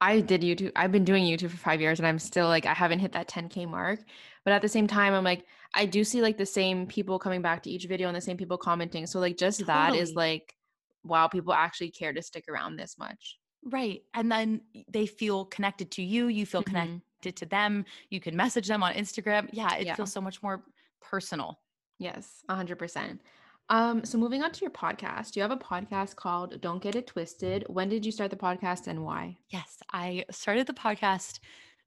[0.00, 0.72] I did YouTube.
[0.76, 3.28] I've been doing YouTube for five years, and I'm still like, I haven't hit that
[3.28, 4.00] 10k mark.
[4.44, 7.42] But at the same time, I'm like, I do see like the same people coming
[7.42, 9.06] back to each video and the same people commenting.
[9.06, 10.54] So like, just that is like,
[11.02, 13.38] wow, people actually care to stick around this much.
[13.64, 14.02] Right.
[14.14, 16.66] And then they feel connected to you, you feel Mhm.
[16.66, 17.84] connected to them.
[18.10, 19.48] You can message them on Instagram.
[19.52, 19.94] Yeah, it Yeah.
[19.94, 20.64] feels so much more
[21.00, 21.60] personal.
[21.98, 23.22] Yes, 100%.
[23.68, 27.06] Um, so moving on to your podcast, you have a podcast called Don't Get It
[27.08, 27.64] Twisted.
[27.68, 29.36] When did you start the podcast and why?
[29.50, 31.40] Yes, I started the podcast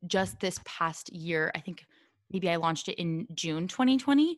[0.05, 1.51] just this past year.
[1.55, 1.85] I think
[2.31, 4.37] maybe I launched it in June 2020.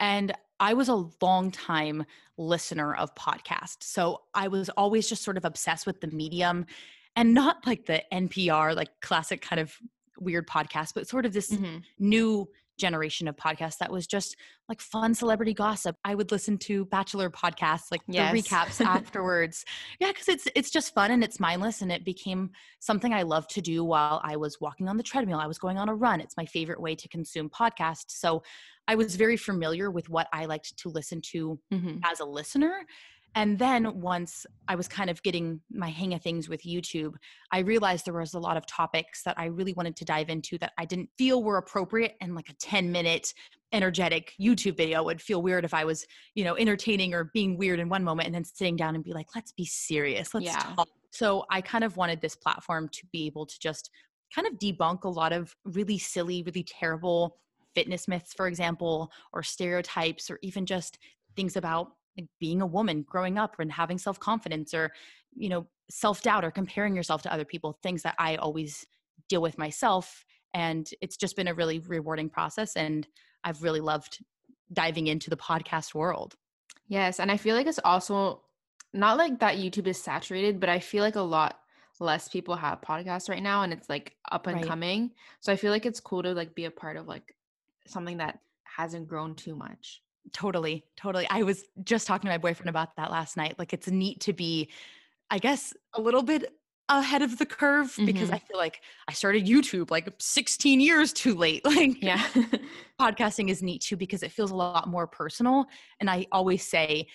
[0.00, 2.04] And I was a long time
[2.36, 3.84] listener of podcasts.
[3.84, 6.66] So I was always just sort of obsessed with the medium
[7.14, 9.76] and not like the NPR, like classic kind of
[10.18, 11.82] weird podcast, but sort of this Mhm.
[11.98, 12.48] new
[12.82, 14.36] generation of podcasts that was just
[14.68, 15.96] like fun celebrity gossip.
[16.04, 18.32] I would listen to Bachelor podcasts, like Yes.
[18.32, 19.64] the recaps afterwards.
[20.00, 23.50] Yeah, because it's it's just fun and it's mindless, and it became something I loved
[23.54, 25.38] to do while I was walking on the treadmill.
[25.38, 26.20] I was going on a run.
[26.20, 28.10] It's my favorite way to consume podcasts.
[28.24, 28.42] So
[28.88, 32.00] I was very familiar with what I liked to listen to Mhm.
[32.04, 32.84] as a listener.
[33.34, 37.14] And then once I was kind of getting my hang of things with YouTube,
[37.50, 40.58] I realized there was a lot of topics that I really wanted to dive into
[40.58, 43.32] that I didn't feel were appropriate and like a 10 minute
[43.72, 47.80] energetic YouTube video would feel weird if I was, you know, entertaining or being weird
[47.80, 50.34] in one moment and then sitting down and be like, let's be serious.
[50.34, 50.74] Let's Yeah.
[50.76, 50.88] talk.
[51.10, 53.90] So I kind of wanted this platform to be able to just
[54.34, 57.38] kind of debunk a lot of really silly, really terrible
[57.74, 60.98] fitness myths, for example, or stereotypes, or even just
[61.36, 64.92] things about like being a woman growing up and having self-confidence or
[65.34, 68.86] you know self-doubt or comparing yourself to other people things that i always
[69.28, 73.06] deal with myself and it's just been a really rewarding process and
[73.44, 74.24] i've really loved
[74.72, 76.36] diving into the podcast world
[76.88, 78.42] Yes, and I feel like it's also
[78.92, 81.58] not like that YouTube is saturated, but I feel like a lot
[82.00, 84.66] less people have podcasts right now and it's like up and Right.
[84.66, 85.12] coming.
[85.40, 87.34] So I feel like it's cool to like be a part of like
[87.86, 90.02] something that hasn't grown too much.
[90.32, 93.88] Totally totally i was just talking to my boyfriend about that last night like it's
[93.88, 94.70] neat to be
[95.30, 96.52] i guess a little bit
[96.88, 98.34] ahead of the curve because Mhm.
[98.34, 102.22] i feel like i started youtube like 16 years too late like Yeah.
[103.00, 105.66] podcasting is neat too because it feels a lot more personal
[106.00, 107.06] and i always say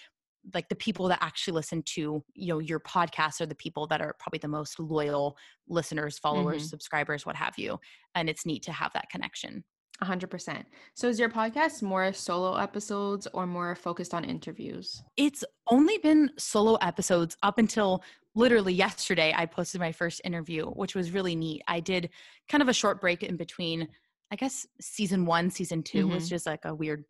[0.53, 4.01] like the people that actually listen to you know your podcast are the people that
[4.01, 6.69] are probably the most loyal listeners followers Mhm.
[6.69, 7.79] subscribers what have you
[8.15, 9.63] and it's neat to have that connection
[10.03, 10.63] 100%.
[10.93, 15.03] So is your podcast more solo episodes or more focused on interviews?
[15.17, 18.01] it's only been solo episodes up until
[18.36, 22.10] literally yesterday i posted my first interview which was really neat i did
[22.47, 23.88] kind of a short break in between
[24.31, 26.29] i guess season one season 2 was Mhm.
[26.29, 27.03] just like a weird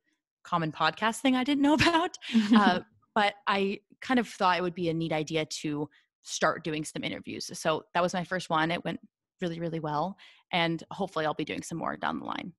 [0.44, 2.16] common podcast thing I didn't know about.
[2.56, 2.80] Uh,
[3.16, 5.90] but I kind of thought it would be a neat idea to
[6.24, 7.50] start doing some interviews.
[7.60, 8.72] So that was my first one.
[8.72, 9.00] It went
[9.42, 10.16] really, really well.
[10.54, 12.54] And hopefully I'll be doing some more down the line.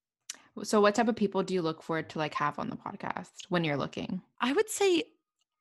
[0.64, 3.30] So what type of people do you look for to like have on the podcast
[3.48, 4.22] when you're looking?
[4.40, 5.04] I would say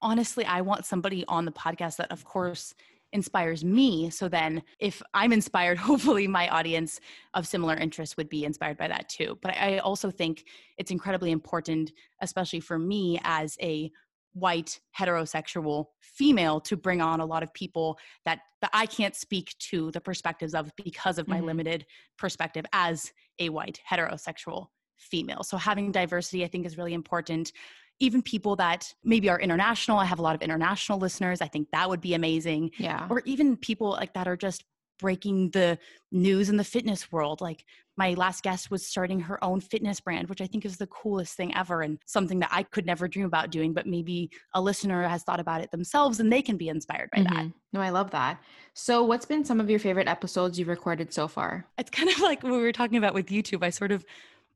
[0.02, 2.74] honestly, I want somebody on the podcast that of course
[3.14, 4.10] inspires me.
[4.10, 7.00] So then if I'm inspired, hopefully my audience
[7.34, 9.38] of similar interests would be inspired by that too.
[9.42, 10.46] But I also think
[10.78, 13.92] it's incredibly important, especially for me as a
[14.34, 19.56] white heterosexual female to bring on a lot of people that, that I can't speak
[19.72, 21.48] to the perspectives of because of my mm-hmm.
[21.48, 21.86] limited
[22.18, 25.44] perspective as a white heterosexual female.
[25.44, 27.52] So having diversity I think is really important.
[28.00, 29.98] Even people that maybe are international.
[29.98, 31.42] I have a lot of international listeners.
[31.42, 32.72] I think that would be amazing.
[32.78, 33.08] Yeah.
[33.10, 34.64] Or even people like that are just
[35.00, 35.78] breaking the
[36.12, 37.42] news in the fitness world.
[37.42, 37.64] Like
[37.98, 41.36] my last guest was starting her own fitness brand, which I think is the coolest
[41.36, 45.08] thing ever and something that I could never dream about doing, but maybe a listener
[45.08, 47.36] has thought about it themselves and they can be inspired by mm-hmm.
[47.36, 47.52] that.
[47.74, 48.40] No, I love that.
[48.74, 51.66] So, what's been some of your favorite episodes you've recorded so far?
[51.78, 53.64] It's kind of like what we were talking about with YouTube.
[53.64, 54.06] I sort of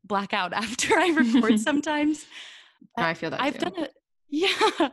[0.04, 2.26] black out after I record sometimes.
[2.98, 3.70] no, I feel that I've too.
[3.70, 3.88] done a
[4.30, 4.90] yeah.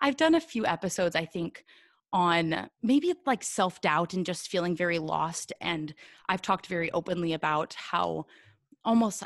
[0.00, 1.64] I've done a few episodes, I think,
[2.12, 5.52] on maybe like self doubt and just feeling very lost.
[5.60, 5.92] And
[6.28, 8.26] I've talked very openly about how
[8.84, 9.24] almost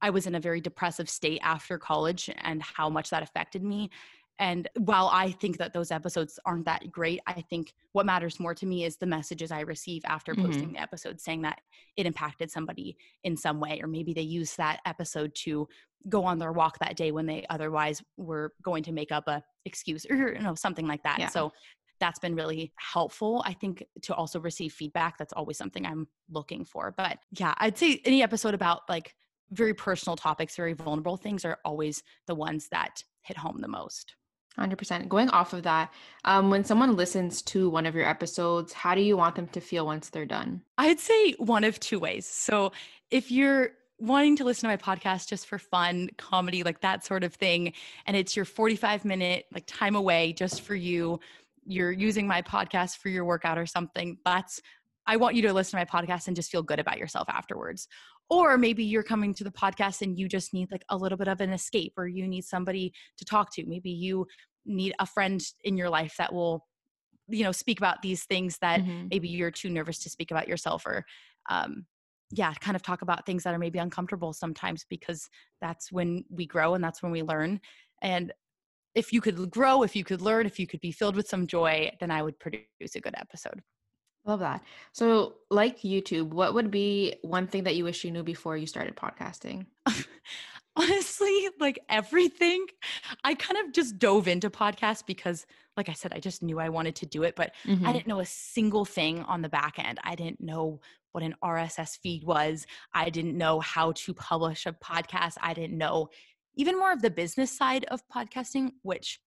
[0.00, 3.90] I was in a very depressive state after college and how much that affected me.
[4.38, 8.54] And while I think that those episodes aren't that great, I think what matters more
[8.54, 10.46] to me is the messages I receive after mm-hmm.
[10.46, 11.60] posting the episode saying that
[11.96, 15.68] it impacted somebody in some way, or maybe they used that episode to
[16.08, 19.42] go on their walk that day when they otherwise were going to make up a
[19.64, 21.18] excuse or you know something like that.
[21.18, 21.28] Yeah.
[21.28, 21.52] So
[22.00, 23.42] that's been really helpful.
[23.44, 26.94] I think to also receive feedback, that's always something I'm looking for.
[26.96, 29.14] But yeah, I'd say any episode about like
[29.50, 34.14] very personal topics, very vulnerable things are always the ones that hit home the most.
[34.58, 35.08] 100%.
[35.08, 35.92] Going off of that,
[36.24, 39.60] um, when someone listens to one of your episodes, how do you want them to
[39.60, 40.62] feel once they're done?
[40.76, 42.26] I'd say one of two ways.
[42.26, 42.72] So
[43.10, 47.24] if you're wanting to listen to my podcast just for fun, comedy, like that sort
[47.24, 47.72] of thing,
[48.06, 51.20] and it's your 45 minute like time away just for you,
[51.64, 54.60] you're using my podcast for your workout or something, that's
[55.06, 57.88] I want you to listen to my podcast and just feel good about yourself afterwards.
[58.30, 61.28] Or maybe you're coming to the podcast and you just need like a little bit
[61.28, 63.64] of an escape or you need somebody to talk to.
[63.66, 64.26] Maybe you
[64.66, 66.66] need a friend in your life that will
[67.30, 69.08] you know speak about these things that mm-hmm.
[69.10, 71.04] maybe you're too nervous to speak about yourself or
[71.50, 71.84] um
[72.30, 75.28] yeah kind of talk about things that are maybe uncomfortable sometimes because
[75.60, 77.60] that's when we grow and that's when we learn
[78.02, 78.32] and
[78.94, 81.46] if you could grow, if you could learn, if you could be filled with some
[81.46, 82.64] joy, then I would produce
[82.96, 83.62] a good episode.
[84.24, 84.62] Love that.
[84.92, 88.66] So, like YouTube, what would be one thing that you wish you knew before you
[88.66, 89.66] started podcasting?
[90.76, 92.66] Honestly, like everything.
[93.24, 96.68] I kind of just dove into podcasts because, like I said, I just knew I
[96.68, 97.86] wanted to do it, but mm-hmm.
[97.86, 99.98] I didn't know a single thing on the back end.
[100.04, 100.80] I didn't know
[101.12, 102.66] what an RSS feed was.
[102.92, 105.34] I didn't know how to publish a podcast.
[105.40, 106.10] I didn't know
[106.54, 109.20] even more of the business side of podcasting, which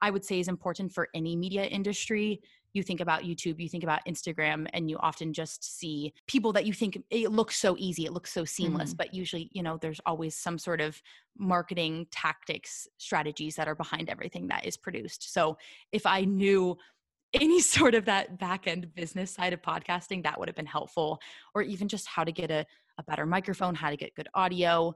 [0.00, 2.40] I would say is important for any media industry.
[2.76, 6.66] You think about YouTube, you think about Instagram, and you often just see people that
[6.66, 8.98] you think it looks so easy, it looks so seamless, mm-hmm.
[8.98, 11.00] but usually, you know, there's always some sort of
[11.38, 15.32] marketing tactics, strategies that are behind everything that is produced.
[15.32, 15.56] So
[15.90, 16.76] if I knew
[17.32, 21.18] any sort of that back end business side of podcasting, that would have been helpful,
[21.54, 22.66] or even just how to get a,
[22.98, 24.94] a better microphone, how to get good audio.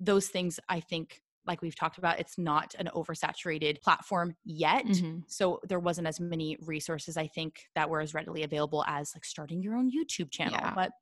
[0.00, 4.86] Those things I think like we've talked about, it's not an oversaturated platform yet.
[4.86, 5.20] Mm-hmm.
[5.26, 9.24] So there wasn't as many resources, I think, that were as readily available as like
[9.24, 10.58] starting your own YouTube channel.
[10.60, 10.72] Yeah.
[10.74, 10.92] But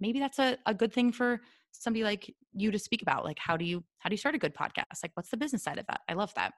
[0.00, 1.40] maybe that's a, a good thing for
[1.72, 3.24] somebody like you to speak about.
[3.24, 5.02] Like how do you how do you start a good podcast?
[5.02, 6.00] Like what's the business side of that?
[6.08, 6.52] I love that.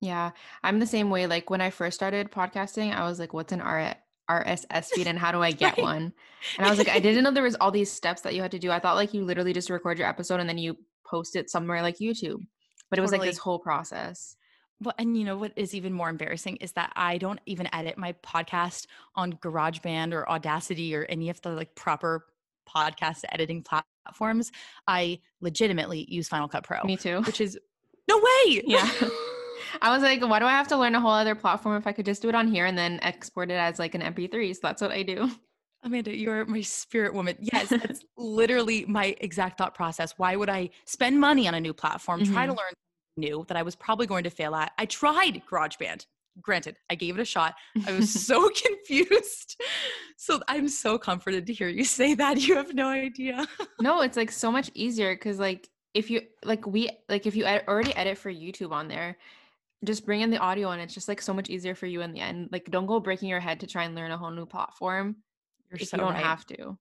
[0.00, 0.30] Yeah.
[0.62, 1.26] I'm the same way.
[1.26, 3.96] Like when I first started podcasting, I was like, what's an R
[4.28, 5.82] RSS feed and how do I get right.
[5.82, 6.12] one?
[6.56, 8.50] And I was like, I didn't know there was all these steps that you had
[8.52, 8.70] to do.
[8.70, 11.82] I thought like you literally just record your episode and then you post it somewhere
[11.82, 12.40] like YouTube
[12.90, 14.36] but it was like this whole process
[14.80, 17.96] well, and you know what is even more embarrassing is that I don't even edit
[17.96, 22.26] my podcast on GarageBand or Audacity or any of the like proper
[22.68, 24.52] podcast editing platforms.
[24.86, 26.82] I legitimately use Final Cut Pro.
[26.84, 27.22] Me too.
[27.22, 27.58] Which is
[28.08, 28.62] no way.
[28.66, 28.88] Yeah.
[29.82, 31.92] I was like, why do I have to learn a whole other platform if I
[31.92, 34.54] could just do it on here and then export it as like an MP3?
[34.54, 35.30] So that's what I do.
[35.86, 37.36] Amanda, you're my spirit woman.
[37.40, 40.14] Yes, that's literally my exact thought process.
[40.16, 42.32] Why would I spend money on a new platform, mm-hmm.
[42.32, 42.58] try to mm-hmm.
[42.58, 42.72] learn
[43.16, 44.72] new that I was probably going to fail at?
[44.78, 46.06] I tried GarageBand.
[46.42, 47.54] Granted, I gave it a shot.
[47.86, 49.60] I was so confused.
[50.18, 52.46] So I'm so comforted to hear you say that.
[52.46, 53.46] You have no idea.
[53.80, 57.44] no, it's like so much easier because like if you like we like if you
[57.44, 59.16] ed- already edit for YouTube on there,
[59.84, 62.12] just bring in the audio and it's just like so much easier for you in
[62.12, 62.50] the end.
[62.50, 65.16] Like don't go breaking your head to try and learn a whole new platform
[65.70, 66.24] You're so you don't right.
[66.24, 66.78] have to.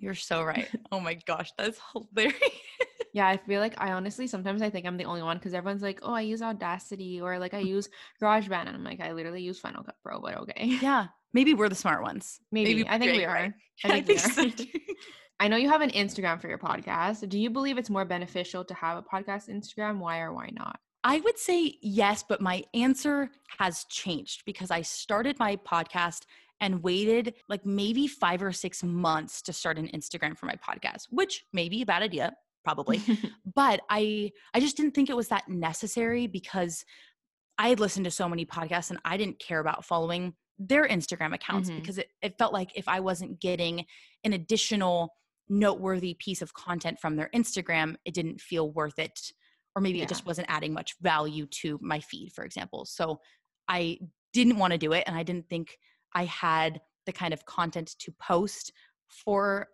[0.00, 0.68] You're so right.
[0.92, 2.36] oh my gosh, that's hilarious.
[3.14, 5.82] Yeah, I feel like I honestly sometimes I think I'm the only one because everyone's
[5.82, 7.68] like, "Oh, I use Audacity or like I mm-hmm.
[7.68, 7.90] use
[8.22, 10.78] GarageBand," and I'm like, I literally use Final Cut Pro, but okay.
[10.80, 12.40] yeah, maybe we're the smart ones.
[12.50, 12.82] Maybe.
[12.82, 13.34] we're I think we are.
[13.34, 13.52] right.
[13.84, 14.50] I think, we so are.
[14.50, 14.66] too.
[15.40, 17.28] I know you have an Instagram for your podcast.
[17.28, 19.98] Do you believe it's more beneficial to have a podcast Instagram?
[19.98, 20.78] Why or why not?
[21.04, 26.22] I would say yes, but my answer has changed because I started my podcast
[26.62, 31.08] and waited like maybe five or six months to start an Instagram for my podcast,
[31.10, 32.32] which may be a bad idea,
[32.64, 33.02] probably.
[33.54, 36.84] but I I just didn't think it was that necessary because
[37.58, 41.34] I had listened to so many podcasts and I didn't care about following their Instagram
[41.34, 41.80] accounts Mhm.
[41.80, 43.84] because it, it felt like if I wasn't getting
[44.24, 45.12] an additional
[45.48, 49.18] noteworthy piece of content from their Instagram, it didn't feel worth it.
[49.74, 50.04] Or maybe Yeah.
[50.04, 52.84] it just wasn't adding much value to my feed, for example.
[52.84, 53.20] So
[53.68, 53.98] I
[54.32, 55.04] didn't want to do it.
[55.06, 55.76] And I didn't think
[56.14, 58.72] I had the kind of content to post
[59.08, 59.68] for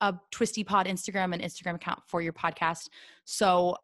[0.00, 2.88] a Twisty Pod Instagram and Instagram account for your podcast.
[3.24, 3.76] So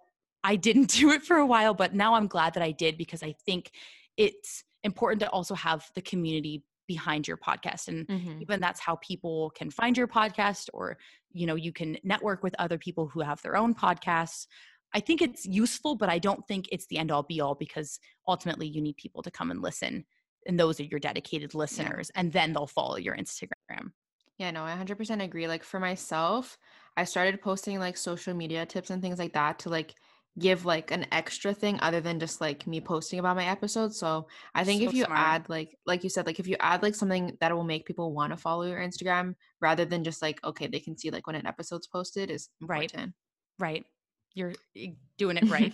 [0.45, 3.23] I didn't do it for a while, but now I'm glad that I did because
[3.23, 3.71] I think
[4.17, 8.41] it's important to also have the community behind your podcast and Mhm.
[8.41, 10.97] even that's how people can find your podcast or
[11.31, 14.47] you know you can network with other people who have their own podcasts
[14.95, 18.01] i think it's useful but i don't think it's the end all be all because
[18.27, 20.03] ultimately you need people to come and listen
[20.49, 23.93] and those are your dedicated listeners and then they'll follow your instagram
[24.39, 25.49] Yeah, no, I 100% agree.
[25.49, 26.59] Like for myself,
[26.97, 29.95] I started posting like social media tips and things like that to like
[30.39, 33.99] give like an extra thing other than just like me posting about my episodes.
[33.99, 35.11] So I think if you smart.
[35.17, 38.13] add like like you said, like if you add like something that will make people
[38.15, 41.37] want to follow your Instagram rather than just like okay, they can see like when
[41.37, 42.93] an episode's posted is Right.
[42.93, 43.15] important.
[43.59, 43.87] right right
[44.35, 45.73] you're eh, doing it right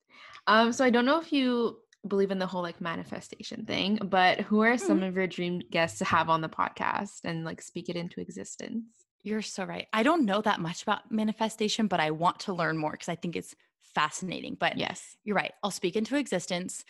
[0.46, 4.40] um, so I don't know if you believe in the whole like manifestation thing, but
[4.40, 5.08] who are some Mhm.
[5.08, 8.84] of your dream guests to have on the podcast and like speak it into existence?
[9.22, 9.86] You're so right.
[9.92, 13.16] I don't know that much about manifestation, but I want to learn more because I
[13.16, 14.56] think it's fascinating.
[14.58, 15.16] But Yes.
[15.24, 15.52] you're right.
[15.62, 16.84] I'll speak into existence.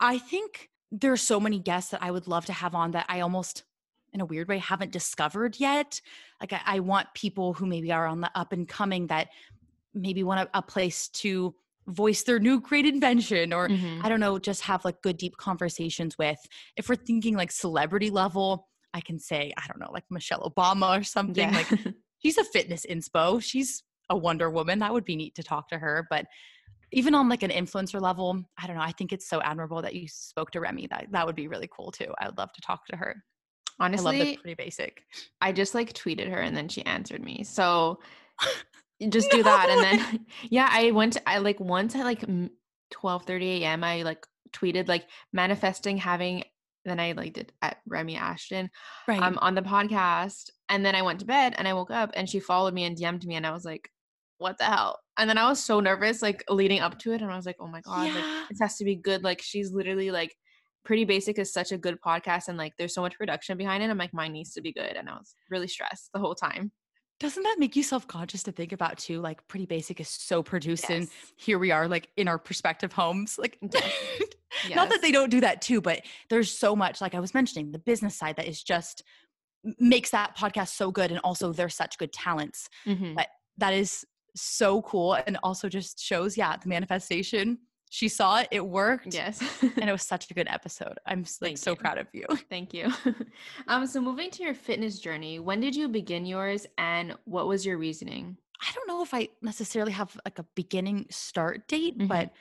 [0.00, 3.06] I think there are so many guests that I would love to have on that
[3.08, 3.64] I almost,
[4.12, 6.00] in a weird way, haven't discovered yet.
[6.40, 9.28] Like, I, I want people who maybe are on the up and coming that
[9.94, 11.54] maybe want a, a place to
[11.88, 14.04] voice their new great invention or Mhm.
[14.04, 16.38] I don't know, just have like good, deep conversations with.
[16.76, 20.98] If we're thinking like celebrity level, I can say, I don't know, like Michelle Obama
[21.00, 21.52] or something.
[21.52, 21.66] Like
[22.22, 23.42] she's a fitness inspo.
[23.42, 24.78] She's a Wonder Woman.
[24.78, 26.06] That would be neat to talk to her.
[26.10, 26.26] But
[26.92, 28.82] even on like an influencer level, I don't know.
[28.82, 30.86] I think it's so admirable that you spoke to Remi.
[30.86, 32.12] That that would be really cool too.
[32.18, 33.22] I would love to talk to her.
[33.80, 35.02] I love honestly, pretty basic.
[35.40, 37.44] I just like tweeted her and then she answered me.
[37.44, 38.00] So
[39.08, 42.24] just do that and then yeah, I went to, I like once at like
[42.92, 43.84] 12:30 a.m.
[43.84, 46.44] I like tweeted like manifesting having
[46.84, 48.70] then I like did at Remi Ashten
[49.06, 49.22] Right.
[49.22, 52.28] um on the podcast and then I went to bed and I woke up and
[52.28, 53.90] she followed me and DM'd me and I was like
[54.38, 55.00] what the hell?
[55.18, 57.56] And then I was so nervous like leading up to it and I was like
[57.60, 60.34] oh my god like this has to be good like she's literally like
[60.84, 63.90] pretty basic is such a good podcast and like there's so much production behind it
[63.90, 66.72] i'm like mine needs to be good and i was really stressed the whole time
[67.20, 69.20] Doesn't that make you self conscious to think about too?
[69.20, 73.38] Like Pretty Basic is so produced, and here we are, like in our prospective homes.
[73.38, 73.58] Like,
[74.66, 74.74] Yes.
[74.74, 76.00] not that they don't do that too, but
[76.30, 79.04] there's so much, like I was mentioning, the business side that is just
[79.78, 82.68] makes that podcast so good, and also they're such good talents.
[82.86, 83.14] Mhm.
[83.14, 83.28] But
[83.58, 84.04] that is
[84.34, 87.58] so cool, and also just shows, yeah, the manifestation.
[87.90, 90.98] She saw it, it worked, yes and it was such a good episode.
[91.06, 91.76] I'm like Thank so you.
[91.76, 92.26] proud of you.
[92.50, 92.92] thank you
[93.68, 97.64] um so moving to your fitness journey when did you begin yours and what was
[97.64, 102.08] your reasoning I don't know if I necessarily have like a beginning start date, Mhm.
[102.08, 102.32] but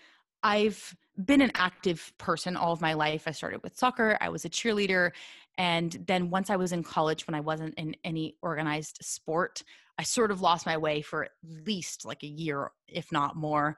[0.41, 3.27] I've been an active person all of my life.
[3.27, 5.12] I started with soccer, I was a cheerleader.
[5.60, 9.63] And then once I was in college, when I wasn't in any organized sport,
[9.99, 13.77] I sort of lost my way for at least like a year, if not more.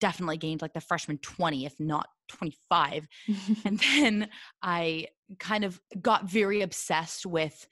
[0.00, 3.08] Definitely gained like the freshman 20, if not 25.
[3.64, 4.28] And then
[4.62, 7.66] I kind of got very obsessed with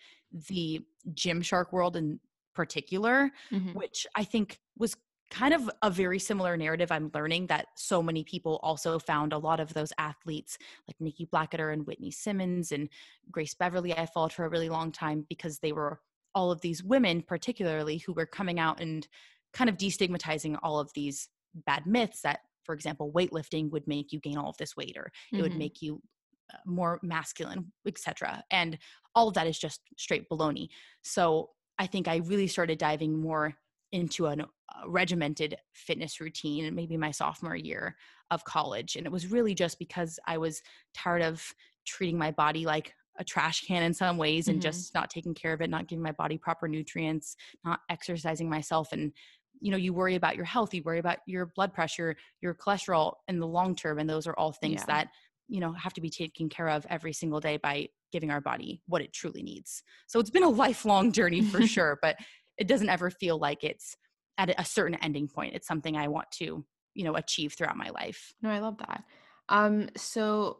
[0.48, 0.80] the
[1.12, 2.20] Gymshark world in
[2.54, 3.74] particular Mhm.
[3.74, 4.96] which I think was
[5.30, 9.38] kind of a very similar narrative I'm learning that so many people also found a
[9.38, 10.56] lot of those athletes
[10.86, 12.88] like Nikki Blackketter and Whitney Simmons and
[13.30, 16.00] Grace Beverley I followed for a really long time because they were
[16.34, 19.08] all of these women particularly who were coming out and
[19.52, 21.28] kind of destigmatizing all of these
[21.66, 25.10] bad myths that for example weightlifting would make you gain all of this weight or
[25.32, 25.58] it would Mhm.
[25.58, 26.02] make you
[26.52, 28.78] uh, more masculine etc and
[29.14, 30.68] all of that is just straight baloney
[31.02, 33.54] so i think i really started diving more
[33.92, 34.36] into a
[34.86, 37.96] regimented fitness routine maybe my sophomore year
[38.30, 40.62] of college and it was really just because i was
[40.94, 41.54] tired of
[41.86, 44.62] treating my body like a trash can in some ways and mm-hmm.
[44.62, 48.92] just not taking care of it not giving my body proper nutrients not exercising myself
[48.92, 49.12] and
[49.60, 53.14] you know you worry about your health you worry about your blood pressure your cholesterol
[53.28, 54.94] in the long term and those are all things yeah.
[54.94, 55.08] that
[55.48, 58.80] you know have to be taken care of every single day by giving our body
[58.86, 59.82] what it truly needs.
[60.06, 62.16] So it's been a lifelong journey for sure but
[62.58, 63.96] it doesn't ever feel like it's
[64.38, 65.54] at a certain ending point.
[65.54, 68.34] It's something i want to you know achieve throughout my life.
[68.42, 69.04] No i love that.
[69.48, 70.58] Um so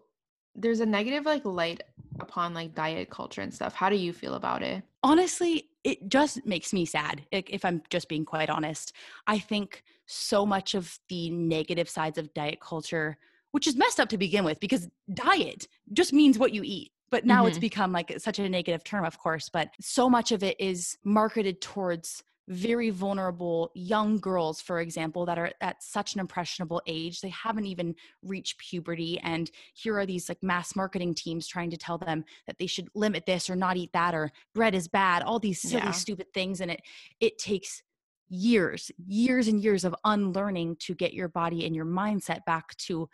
[0.57, 1.83] there's a negative like light
[2.21, 3.75] upon like diet culture and stuff.
[3.75, 4.83] How do you feel about it?
[5.03, 8.93] Honestly it just makes me sad if i'm just being quite honest
[9.27, 13.17] i think so much of the negative sides of diet culture
[13.53, 17.25] which is messed up to begin with because diet just means what you eat but
[17.25, 17.49] now mm-hmm.
[17.49, 20.97] it's become like such a negative term of course but so much of it is
[21.05, 27.21] marketed towards very vulnerable young girls, for example, that are at such an impressionable age.
[27.21, 29.19] They haven't even reached puberty.
[29.21, 32.89] And here are these like mass marketing teams trying to tell them that they should
[32.95, 35.91] limit this or not eat that or bread is bad, all these silly, yeah.
[35.93, 36.61] stupid things.
[36.61, 36.83] And it
[37.21, 37.83] it takes
[38.29, 43.09] years, years and years of unlearning to get your body and your mindset back to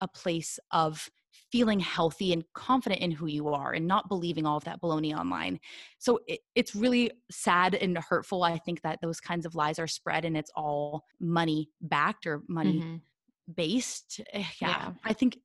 [0.00, 1.08] a place of
[1.50, 5.16] feeling healthy and confident in who you are and not believing all of that baloney
[5.16, 5.60] online.
[5.98, 8.42] So it, it's really sad and hurtful.
[8.42, 12.42] I think that those kinds of lies are spread and it's all money backed or
[12.48, 12.96] money mm-hmm.
[13.54, 14.20] based.
[14.32, 14.90] Eh, yeah, yeah.
[15.04, 15.38] I think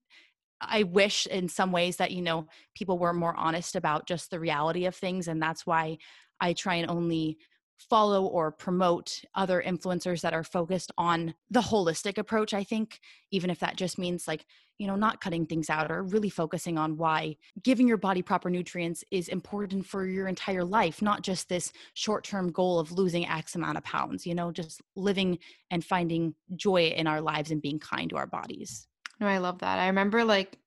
[0.62, 4.40] I wish in some ways that, you know, people were more honest about just the
[4.40, 5.28] reality of things.
[5.28, 5.98] And that's why
[6.42, 7.38] I try and only
[7.80, 13.00] follow or promote other influencers that are focused on the holistic approach i think
[13.32, 14.46] even if that just means like
[14.80, 18.50] you know not cutting things out or really focusing on why giving your body proper
[18.50, 23.56] nutrients is important for your entire life not just this short-term goal of losing x
[23.56, 25.38] amount of pounds you know just living
[25.72, 28.88] and finding joy in our lives and being kind to our bodies.
[29.20, 29.80] No i love that.
[29.80, 30.58] I remember like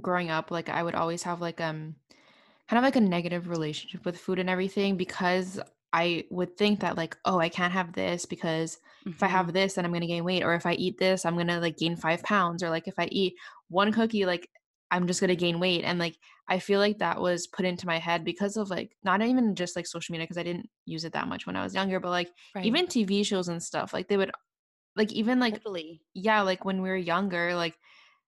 [0.00, 1.94] growing up like i would always have like um
[2.68, 5.60] kind of like a negative relationship with food and everything because
[5.94, 9.10] I would think that like, oh, I can't have this because mm-hmm.
[9.10, 9.54] if I have mm-hmm.
[9.54, 11.94] this, then I'm gonna gain weight, or if I eat this, I'm gonna like gain
[11.94, 13.34] five pounds, or like if I eat
[13.68, 14.50] one cookie, like
[14.90, 15.84] I'm just gonna gain weight.
[15.84, 16.16] And like
[16.48, 19.76] I feel like that was put into my head because of like not even just
[19.76, 22.10] like social media, because I didn't use it that much when I was younger, but
[22.10, 22.64] like right.
[22.64, 24.32] even TV shows and stuff, like they would
[24.96, 26.02] like even like totally.
[26.12, 27.76] yeah, like when we were younger, like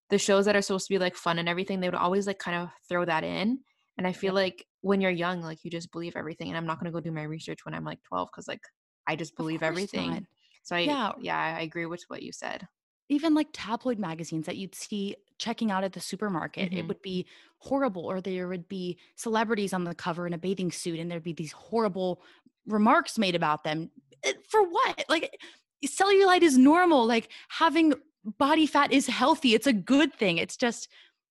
[0.09, 2.39] the shows that are supposed to be like fun and everything, they would always like
[2.39, 3.59] kind of throw that in.
[3.97, 6.49] And I feel like when you're young, like you just believe everything.
[6.49, 8.61] And I'm not going to go do my research when I'm like 12 because like
[9.07, 10.11] I just believe everything.
[10.11, 10.23] Not.
[10.63, 11.11] So I, yeah.
[11.19, 12.67] yeah, I agree with what you said.
[13.09, 16.79] Even like tabloid magazines that you'd see checking out at the supermarket, mm-hmm.
[16.79, 17.25] it would be
[17.59, 21.23] horrible, or there would be celebrities on the cover in a bathing suit, and there'd
[21.23, 22.21] be these horrible
[22.65, 23.89] remarks made about them.
[24.23, 25.05] Eh, for what?
[25.07, 25.39] Like,
[25.85, 27.07] cellulite is normal.
[27.07, 27.93] Like, having
[28.37, 29.53] body fat is healthy.
[29.53, 30.37] It's a good thing.
[30.37, 30.89] It's just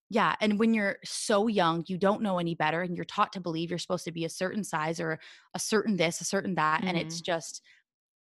[0.09, 0.37] yeah.
[0.41, 3.71] And when you're so young, you don't know any better and you're taught to believe
[3.71, 5.19] you're supposed to be a certain size or
[5.55, 6.81] a certain this, a certain that.
[6.81, 6.89] Mm-hmm.
[6.89, 7.33] And it's mm-hmm.
[7.33, 7.63] just,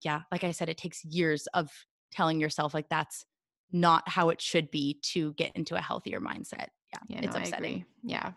[0.03, 1.71] yeah, like I said, it takes years of
[2.11, 3.25] telling yourself like that's
[3.73, 6.69] not how it should be to get into a healthier mindset.
[6.93, 7.01] Yeah.
[7.09, 7.85] yeah it's no, upsetting.
[8.03, 8.33] Yeah.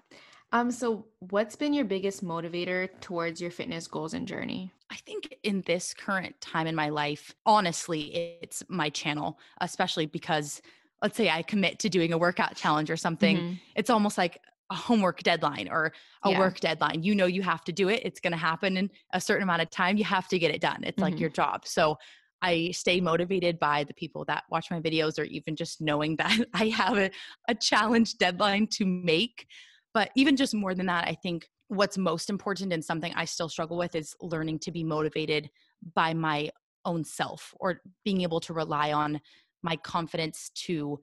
[0.52, 4.72] Um, so what's been your biggest motivator towards your fitness goals and journey?
[4.90, 10.62] I think in this current time in my life, honestly, it's my channel, especially because
[11.02, 13.54] let's say I commit to doing a workout challenge or something, mm-hmm.
[13.76, 14.40] it's almost like
[14.70, 15.94] a homework deadline or
[16.24, 16.40] a yeah.
[16.40, 17.04] work deadline.
[17.04, 18.02] You know, you have to do it.
[18.04, 19.98] It's going to happen in a certain amount of time.
[19.98, 20.84] You have to get it done.
[20.84, 21.04] It's mm-hmm.
[21.04, 21.66] like your job.
[21.66, 21.98] So
[22.42, 26.40] I stay motivated by the people that watch my videos or even just knowing that
[26.54, 27.12] I have a,
[27.48, 29.48] a challenge deadline to make.
[29.94, 33.50] But even just more than that, I think what's most important and something I still
[33.50, 35.50] struggle with is learning to be motivated
[35.96, 36.52] by my
[36.86, 39.20] own self or being able to rely on
[39.64, 41.00] my confidence to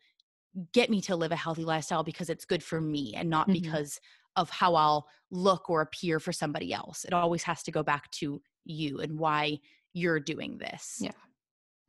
[0.72, 3.62] get me to live a healthy lifestyle because it's good for me and not mm-hmm.
[3.62, 4.00] because
[4.36, 7.04] of how I'll look or appear for somebody else.
[7.04, 9.58] It always has to go back to you and why
[9.92, 10.98] you're doing this.
[11.00, 11.12] Yeah.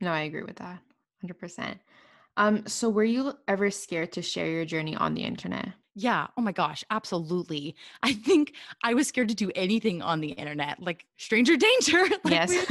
[0.00, 0.80] No, I agree with that.
[1.24, 1.78] 100%.
[2.36, 5.68] Um so were you ever scared to share your journey on the internet?
[5.94, 6.26] Yeah.
[6.36, 6.84] Oh my gosh.
[6.90, 7.74] Absolutely.
[8.02, 8.52] I think
[8.82, 12.04] I was scared to do anything on the internet, like stranger danger.
[12.24, 12.66] like yes.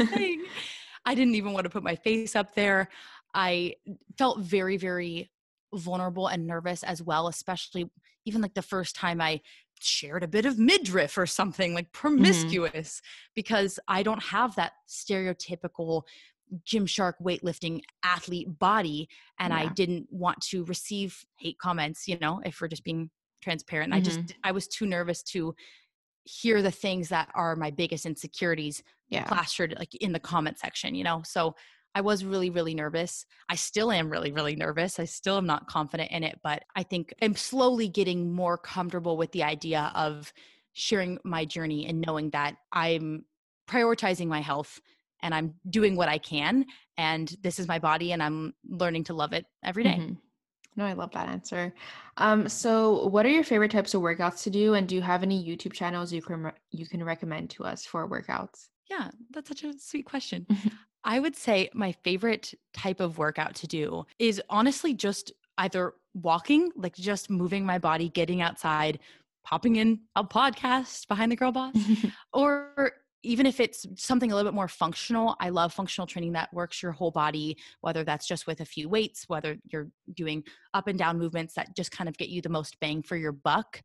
[1.08, 2.90] I didn't even want to put my face up there.
[3.36, 3.76] I
[4.18, 5.30] felt very, very
[5.74, 7.92] vulnerable and nervous as well, especially
[8.26, 9.42] even like the first time I
[9.80, 12.08] shared a bit of midriff or something like mm-hmm.
[12.08, 13.32] promiscuous mm-hmm.
[13.36, 16.04] because I don't have that stereotypical
[16.66, 19.10] Gymshark weightlifting athlete body
[19.40, 19.60] and yeah.
[19.60, 23.10] I didn't want to receive hate comments, you know, if we're just being
[23.42, 23.92] transparent.
[23.92, 24.00] Mm-hmm.
[24.00, 25.56] I just I was too nervous to
[26.24, 29.26] hear the things that are my biggest insecurities Yeah.
[29.26, 31.22] plastered like in the comment section, you know?
[31.24, 31.56] So
[31.96, 33.26] I was really, really nervous.
[33.50, 35.00] I still am really, really nervous.
[35.00, 39.18] I still am not confident in it, but I think I'm slowly getting more comfortable
[39.18, 40.34] with the idea of
[40.74, 43.26] sharing my journey and knowing that I'm
[43.68, 44.82] prioritizing my health
[45.22, 46.66] and I'm doing what I can.
[46.98, 50.02] And this is my body and I'm learning to love it every day.
[50.02, 50.22] Mhm.
[50.76, 51.74] No, I love that answer.
[52.18, 55.24] Um, so what are your favorite types of workouts to do, and do you have
[55.24, 58.70] any YouTube channels you can re- you can recommend to us for workouts?
[58.90, 60.48] Yeah, that's such a sweet question.
[61.06, 66.72] I would say my favorite type of workout to do is honestly just either walking,
[66.76, 69.00] like just moving my body, getting outside,
[69.44, 71.76] popping in a podcast behind the girl boss,
[72.34, 76.54] or even if it's something a little bit more functional, I love functional training that
[76.54, 80.44] works your whole body, whether that's just with a few weights, whether you're doing
[80.74, 83.32] up and down movements that just kind of get you the most bang for your
[83.32, 83.82] buck.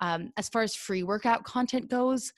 [0.00, 2.32] Um, as far as free workout content goes,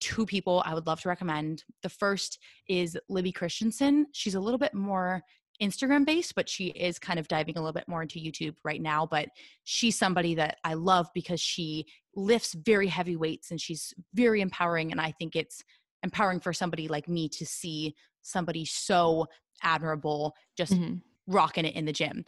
[0.00, 1.64] two people I would love to recommend.
[1.82, 2.38] The first
[2.68, 4.06] is Libby Christensen.
[4.12, 5.22] She's a little bit more
[5.60, 8.80] Instagram based, but she is kind of diving a little bit more into YouTube right
[8.80, 9.06] now.
[9.06, 9.28] But
[9.64, 14.92] she's somebody that I love because she lifts very heavy weights and she's very empowering.
[14.92, 15.62] And I think it's
[16.04, 19.26] empowering for somebody like me to see somebody so
[19.62, 21.02] admirable just Mhm.
[21.26, 22.24] rocking it in the gym.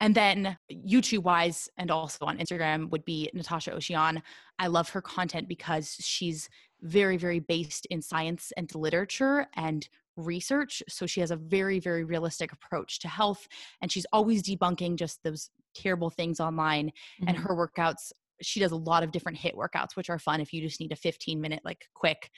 [0.00, 4.22] And then YouTube wise and also on Instagram would be Natacha Océane.
[4.58, 6.48] I love her content because she's
[6.82, 10.82] very, very based in science and literature and research.
[10.88, 13.46] So she has a very, very realistic approach to health.
[13.80, 16.92] And she's always debunking just those terrible things online.
[17.26, 17.42] And Mhm.
[17.42, 18.12] her workouts,
[18.42, 20.92] she does a lot of different HIIT workouts, which are fun if you just need
[20.92, 22.30] a 15 minute, like quick,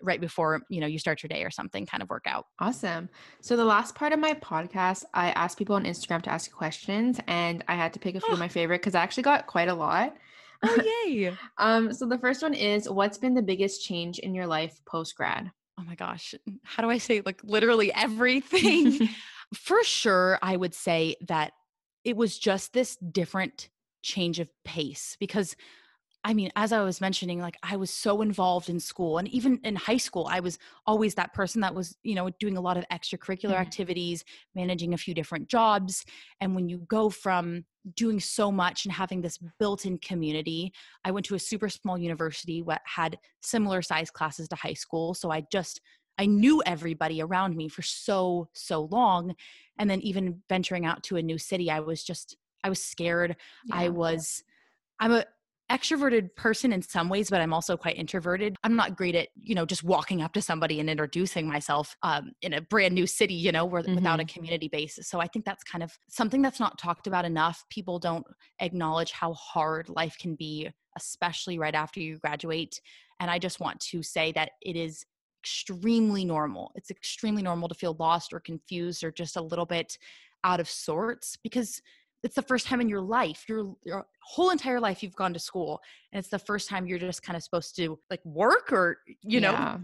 [0.00, 2.46] right before you know you start your day or something kind of workout.
[2.60, 3.08] Awesome.
[3.40, 7.18] So the last part of my podcast, I asked people on Instagram to ask questions,
[7.26, 8.40] and I had to pick a few of Oh.
[8.40, 10.16] my favorite because I actually got quite a lot.
[10.64, 11.32] Oh yay!
[11.58, 15.16] Um, so the first one is, what's been the biggest change in your life post
[15.16, 15.50] grad?
[15.80, 16.34] oh my gosh
[16.64, 19.08] how do i say like literally everything
[19.54, 21.52] for sure i would say that
[22.02, 23.68] it was just this different
[24.02, 25.54] change of pace because
[26.24, 29.60] i mean as i was mentioning like i was so involved in school and even
[29.62, 32.76] in high school i was always that person that was you know doing a lot
[32.76, 33.60] of extracurricular Mhm.
[33.60, 34.24] activities
[34.56, 36.04] managing a few different jobs
[36.40, 40.72] and when you go from doing so much and having this built-in community.
[41.04, 45.14] I went to a super small university what had similar size classes to high school
[45.14, 45.80] so i just
[46.18, 49.34] i knew everybody around me for so so long.
[49.78, 53.36] And then even venturing out to a new city i was just i was scared.
[53.72, 54.42] I was
[55.00, 55.24] i'm a
[55.70, 58.56] extroverted person in some ways but i'm also quite introverted.
[58.64, 62.32] I'm not great at you know just walking up to somebody and introducing myself um,
[62.42, 65.44] in a brand new city you know where, without a community base so i think
[65.44, 67.64] that's kind of something that's not talked about enough.
[67.70, 68.26] People don't
[68.60, 72.80] acknowledge how hard life can be especially right after you graduate.
[73.20, 75.04] And i just want to say that it is
[75.42, 76.72] extremely normal.
[76.74, 79.96] It's extremely normal to feel lost or confused or just a little bit
[80.44, 81.80] out of sorts because
[82.22, 85.38] it's the first time in your life your, your whole entire life you've gone to
[85.38, 85.80] school
[86.12, 89.40] and it's the first time you're just kind of supposed to like work or you
[89.40, 89.78] know Yeah.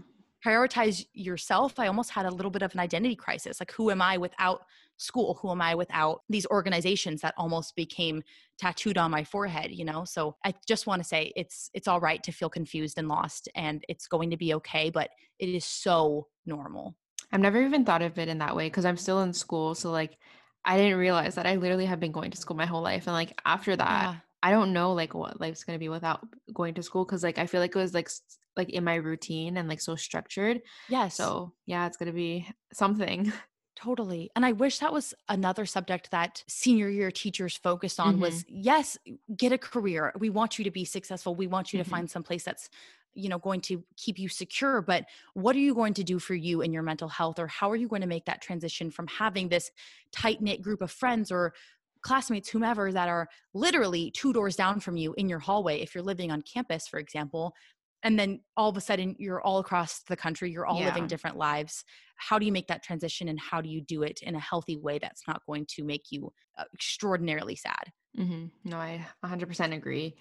[0.45, 4.01] prioritize yourself i almost had a little bit of an identity crisis like who am
[4.01, 4.61] i without
[4.97, 8.21] school who am i without these organizations that almost became
[8.57, 11.99] tattooed on my forehead you know so i just want to say it's it's all
[11.99, 15.09] right to feel confused and lost and it's going to be okay but
[15.39, 16.95] it is so normal
[17.31, 19.73] I've never even thought of it in that way because I'm still in school.
[19.75, 20.17] So like
[20.65, 23.07] I didn't realize that I literally have been going to school my whole life.
[23.07, 26.73] And like after that, yeah I don't know like what life's gonna be without going
[26.75, 28.09] to school because like I feel like it was like
[28.57, 30.61] like in my routine and like so structured.
[30.87, 33.31] yes So yeah, it's gonna be something.
[33.75, 34.31] Totally.
[34.37, 38.97] And I wish that was another subject that senior year teachers focused on was yes,
[39.35, 40.13] get a career.
[40.17, 41.35] We want you to be successful.
[41.35, 41.83] We want you Mhm.
[41.83, 42.69] to find some place that's
[43.15, 46.35] you know going to keep you secure but what are you going to do for
[46.35, 49.07] you and your mental health or how are you going to make that transition from
[49.07, 49.71] having this
[50.11, 51.53] tight knit group of friends or
[52.01, 56.03] classmates whomever that are literally two doors down from you in your hallway if you're
[56.03, 57.55] living on campus for example
[58.03, 61.37] and then all of a sudden you're all across the country you're all living different
[61.37, 61.83] lives
[62.17, 64.77] how do you make that transition and how do you do it in a healthy
[64.77, 68.45] way that's not going to make you uh, extraordinarily sad mm-hmm.
[68.63, 70.15] No, I 100% agree.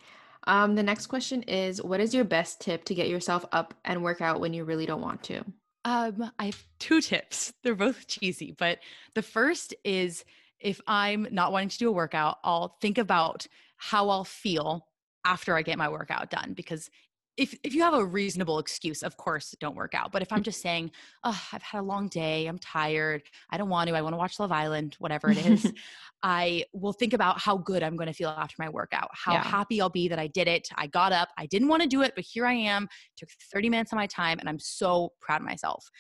[0.47, 4.03] Um, the next question is, what is your best tip to get yourself up and
[4.03, 5.45] work out when you really don't want to?
[5.85, 8.79] um i have two tips they're both cheesy but
[9.15, 10.25] the first is
[10.61, 14.87] if i'm not wanting to do a workout i'll think about how i'll feel
[15.25, 16.91] after i get my workout done because
[17.37, 20.13] if if you have a reasonable excuse, of course, don't work out.
[20.13, 20.93] But if I'm just saying,
[21.25, 22.47] "Oh, I've had a long day.
[22.47, 23.23] I'm tired.
[23.51, 23.97] I don't want to.
[23.97, 25.73] I want to watch Love Island, whatever it is,"
[26.23, 29.43] I will think about how good I'm going to feel after my workout, how Yeah.
[29.43, 30.69] happy I'll be that I did it.
[30.77, 31.29] I got up.
[31.37, 32.89] I didn't want to do it, but here I am.
[33.17, 35.91] Took 30 minutes of my time, and I'm so proud of myself.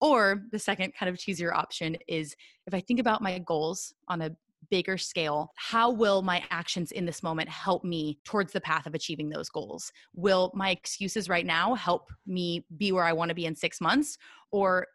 [0.00, 2.36] Or the second kind of cheesier option is
[2.66, 4.30] if I think about my goals on a
[4.74, 8.94] bigger scale, how will my actions in this moment help me towards the path of
[8.96, 9.92] achieving those goals?
[10.16, 13.80] Will my excuses right now help me be where I want to be in six
[13.80, 14.18] months?
[14.50, 14.88] Or,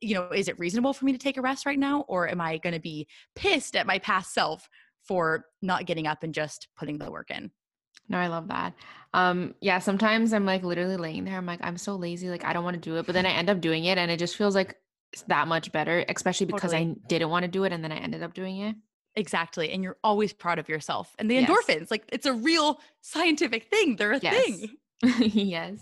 [0.00, 2.06] you know, is it reasonable for me to take a rest right now?
[2.08, 4.70] Or am I going to be pissed at my past self
[5.02, 7.50] for not getting up and just putting the work in?
[8.08, 8.72] No, I love that.
[9.12, 11.36] Um, yeah, sometimes I'm like literally laying there.
[11.36, 13.32] I'm like, I'm so lazy, like I don't want to do it, but then I
[13.32, 14.76] end up doing it and it just feels like
[15.26, 18.22] that much better, especially because I didn't want to do it and then I ended
[18.22, 18.76] up doing it.
[19.16, 19.70] Exactly.
[19.72, 21.14] And you're always proud of yourself.
[21.18, 21.50] And the Yes.
[21.50, 23.96] endorphins, like it's a real scientific thing.
[23.96, 24.44] They're a Yes.
[24.46, 24.76] thing.
[25.18, 25.80] yes.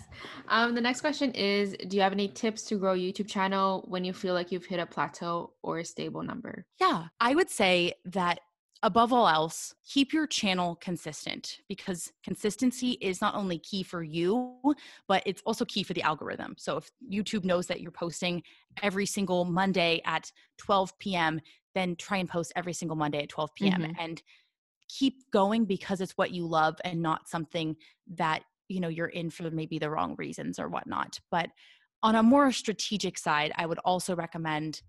[0.49, 3.85] Um, the next question is Do you have any tips to grow a YouTube channel
[3.89, 6.67] when you feel like you've hit a plateau or a stable number?
[6.81, 8.41] Yeah, I would say that
[8.85, 14.61] above all else, keep your channel consistent because consistency is not only key for you,
[15.09, 16.55] but it's also key for the algorithm.
[16.57, 18.45] So if YouTube knows that you're posting
[18.81, 21.41] every single Monday at 12 p.m.,
[21.79, 23.83] then try and post every single Monday at 12 p.m.
[23.83, 23.95] Mhm.
[23.99, 24.23] and
[24.89, 27.77] keep going because it's what you love and not something
[28.17, 31.51] that you know you're in for maybe the wrong reasons or whatnot but
[32.03, 34.81] on a more strategic side i would also recommend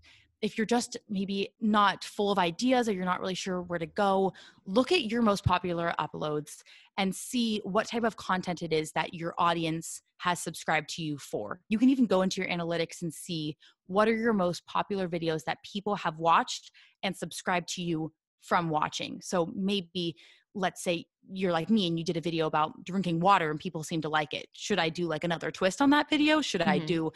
[0.42, 3.86] if you're just maybe not full of ideas or you're not really sure where to
[3.86, 4.32] go
[4.66, 6.62] look at your most popular uploads
[6.96, 11.16] and see what type of content it is that your audience has subscribed to you
[11.18, 15.08] for you can even go into your analytics and see what are your most popular
[15.08, 16.70] videos that people have watched
[17.02, 19.20] and subscribed to you from watching.
[19.22, 20.16] So maybe
[20.54, 23.84] let's say you're like me and you did a video about drinking water and people
[23.84, 24.46] seem to like it.
[24.52, 26.40] Should I do like another twist on that video?
[26.40, 26.86] Should I Mhm.
[26.86, 27.12] do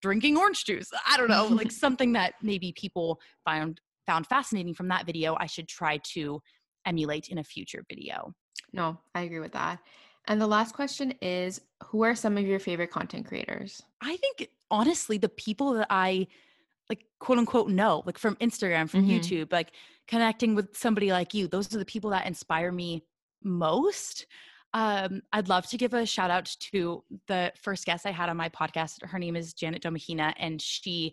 [0.00, 0.90] drinking orange juice?
[1.06, 5.46] I don't know, like something that maybe people found found fascinating from that video I
[5.46, 6.40] should try to
[6.84, 8.34] emulate in a future video.
[8.72, 9.78] No, I agree with that.
[10.26, 13.82] And the last question is Who are some of your favorite content creators?
[14.00, 16.26] I think honestly the people that I
[16.88, 19.20] like quote unquote know, like from Instagram, from Mhm.
[19.20, 19.72] YouTube, like
[20.08, 23.04] connecting with somebody like you, those are the people that inspire me
[23.42, 24.26] most.
[24.74, 28.36] Um, I'd love to give a shout out to the first guest I had on
[28.36, 29.04] my podcast.
[29.04, 31.12] Her name is Janet Domahina, and she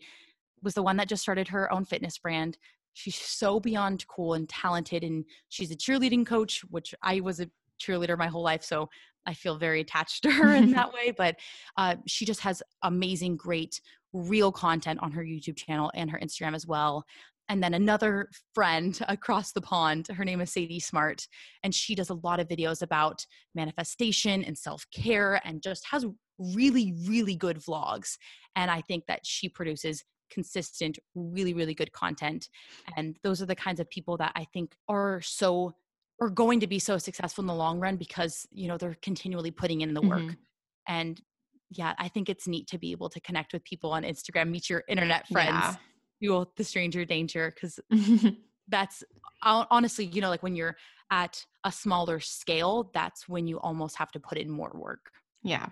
[0.61, 2.57] was the one that just started her own fitness brand.
[2.93, 7.49] She's so beyond cool and talented, and she's a cheerleading coach, which I was a
[7.81, 8.63] cheerleader my whole life.
[8.63, 8.89] So
[9.25, 11.11] I feel very attached to her in that way.
[11.15, 11.35] But
[11.77, 13.81] uh, she just has amazing, great,
[14.13, 17.05] real content on her YouTube channel and her Instagram as well.
[17.49, 21.27] And then another friend across the pond, her name is Sadie Smart,
[21.63, 23.25] and she does a lot of videos about
[23.55, 26.05] manifestation and self care and just has
[26.37, 28.17] really, really good vlogs.
[28.55, 32.47] And I think that she produces consistent, really, really good content.
[32.95, 35.73] And those are the kinds of people that I think are so
[36.21, 39.51] are going to be so successful in the long run because you know they're continually
[39.51, 40.37] putting in the work Mhm.
[40.87, 41.21] and
[41.69, 44.69] yeah i think it's neat to be able to connect with people on instagram meet
[44.69, 45.77] your internet friends
[46.19, 47.79] feel the stranger danger because
[48.67, 49.03] that's
[49.43, 50.75] honestly you know like when you're
[51.11, 55.11] at a smaller scale that's when you almost have to put in more work
[55.41, 55.67] yeah.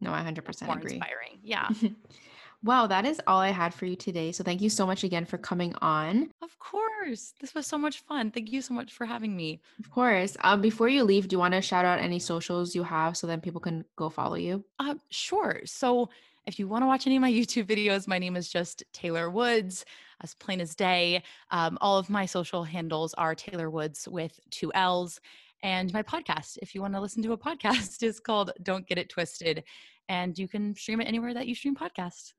[0.00, 0.94] No, I 100% more agree.
[0.94, 1.68] inspiring yeah
[2.64, 4.30] wow, that is all I had for you today.
[4.30, 6.30] So thank you so much again for coming on.
[6.42, 9.90] of course this was so much fun thank you so much for having me Of
[9.90, 10.36] course.
[10.42, 13.26] Um, before you leave, do you want to shout out any socials you have so
[13.26, 14.64] then people can go follow you?
[14.78, 15.60] Uh, sure.
[15.64, 16.10] So
[16.46, 19.30] if you want to watch any of my YouTube videos, my name is just Taylor
[19.30, 19.84] Woods,
[20.22, 21.22] as plain as day.
[21.50, 25.20] Um, all of my social handles are Taylor Woods with two L's.
[25.62, 28.98] And my podcast, if you want to listen to a podcast, is called Don't Get
[28.98, 29.64] It Twisted.
[30.08, 32.32] And you can stream it anywhere that you stream podcasts.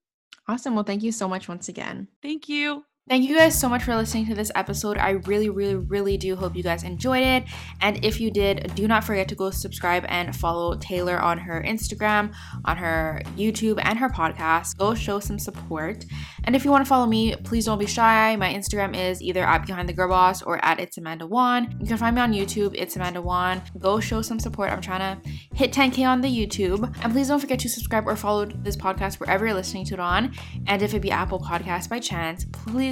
[0.47, 0.75] Awesome.
[0.75, 2.07] Well, thank you so much once again.
[2.21, 2.83] Thank you.
[3.09, 4.97] Thank you guys so much for listening to this episode.
[4.97, 7.43] I really, really, really do hope you guys enjoyed it.
[7.81, 11.61] And if you did, do not forget to go subscribe and follow Taylor on her
[11.67, 12.33] Instagram,
[12.63, 14.77] on her YouTube, and her podcast.
[14.77, 16.05] Go show some support.
[16.45, 18.37] And if you want to follow me, please don't be shy.
[18.37, 21.75] My Instagram is either at Behind the Girl Boss or at It's Amanda Wan.
[21.81, 23.61] You can find me on YouTube, It's Amanda Wan.
[23.79, 24.71] Go show some support.
[24.71, 26.83] I'm trying to hit 10K on the YouTube.
[27.03, 29.99] And please don't forget to subscribe or follow this podcast wherever you're listening to it
[29.99, 30.33] on.
[30.67, 32.45] And if it be Apple Podcast by chance,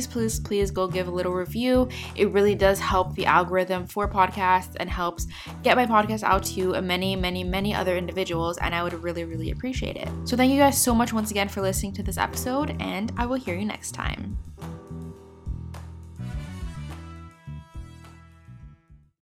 [0.07, 1.89] please, please, please go give a little review.
[2.15, 5.27] It really does help the algorithm for podcasts and helps
[5.63, 8.57] get my podcast out to many, many, many other individuals.
[8.57, 10.09] And I would really, really appreciate it.
[10.25, 13.25] So thank you guys so much once again for listening to this episode, and I
[13.25, 14.37] will hear you next time.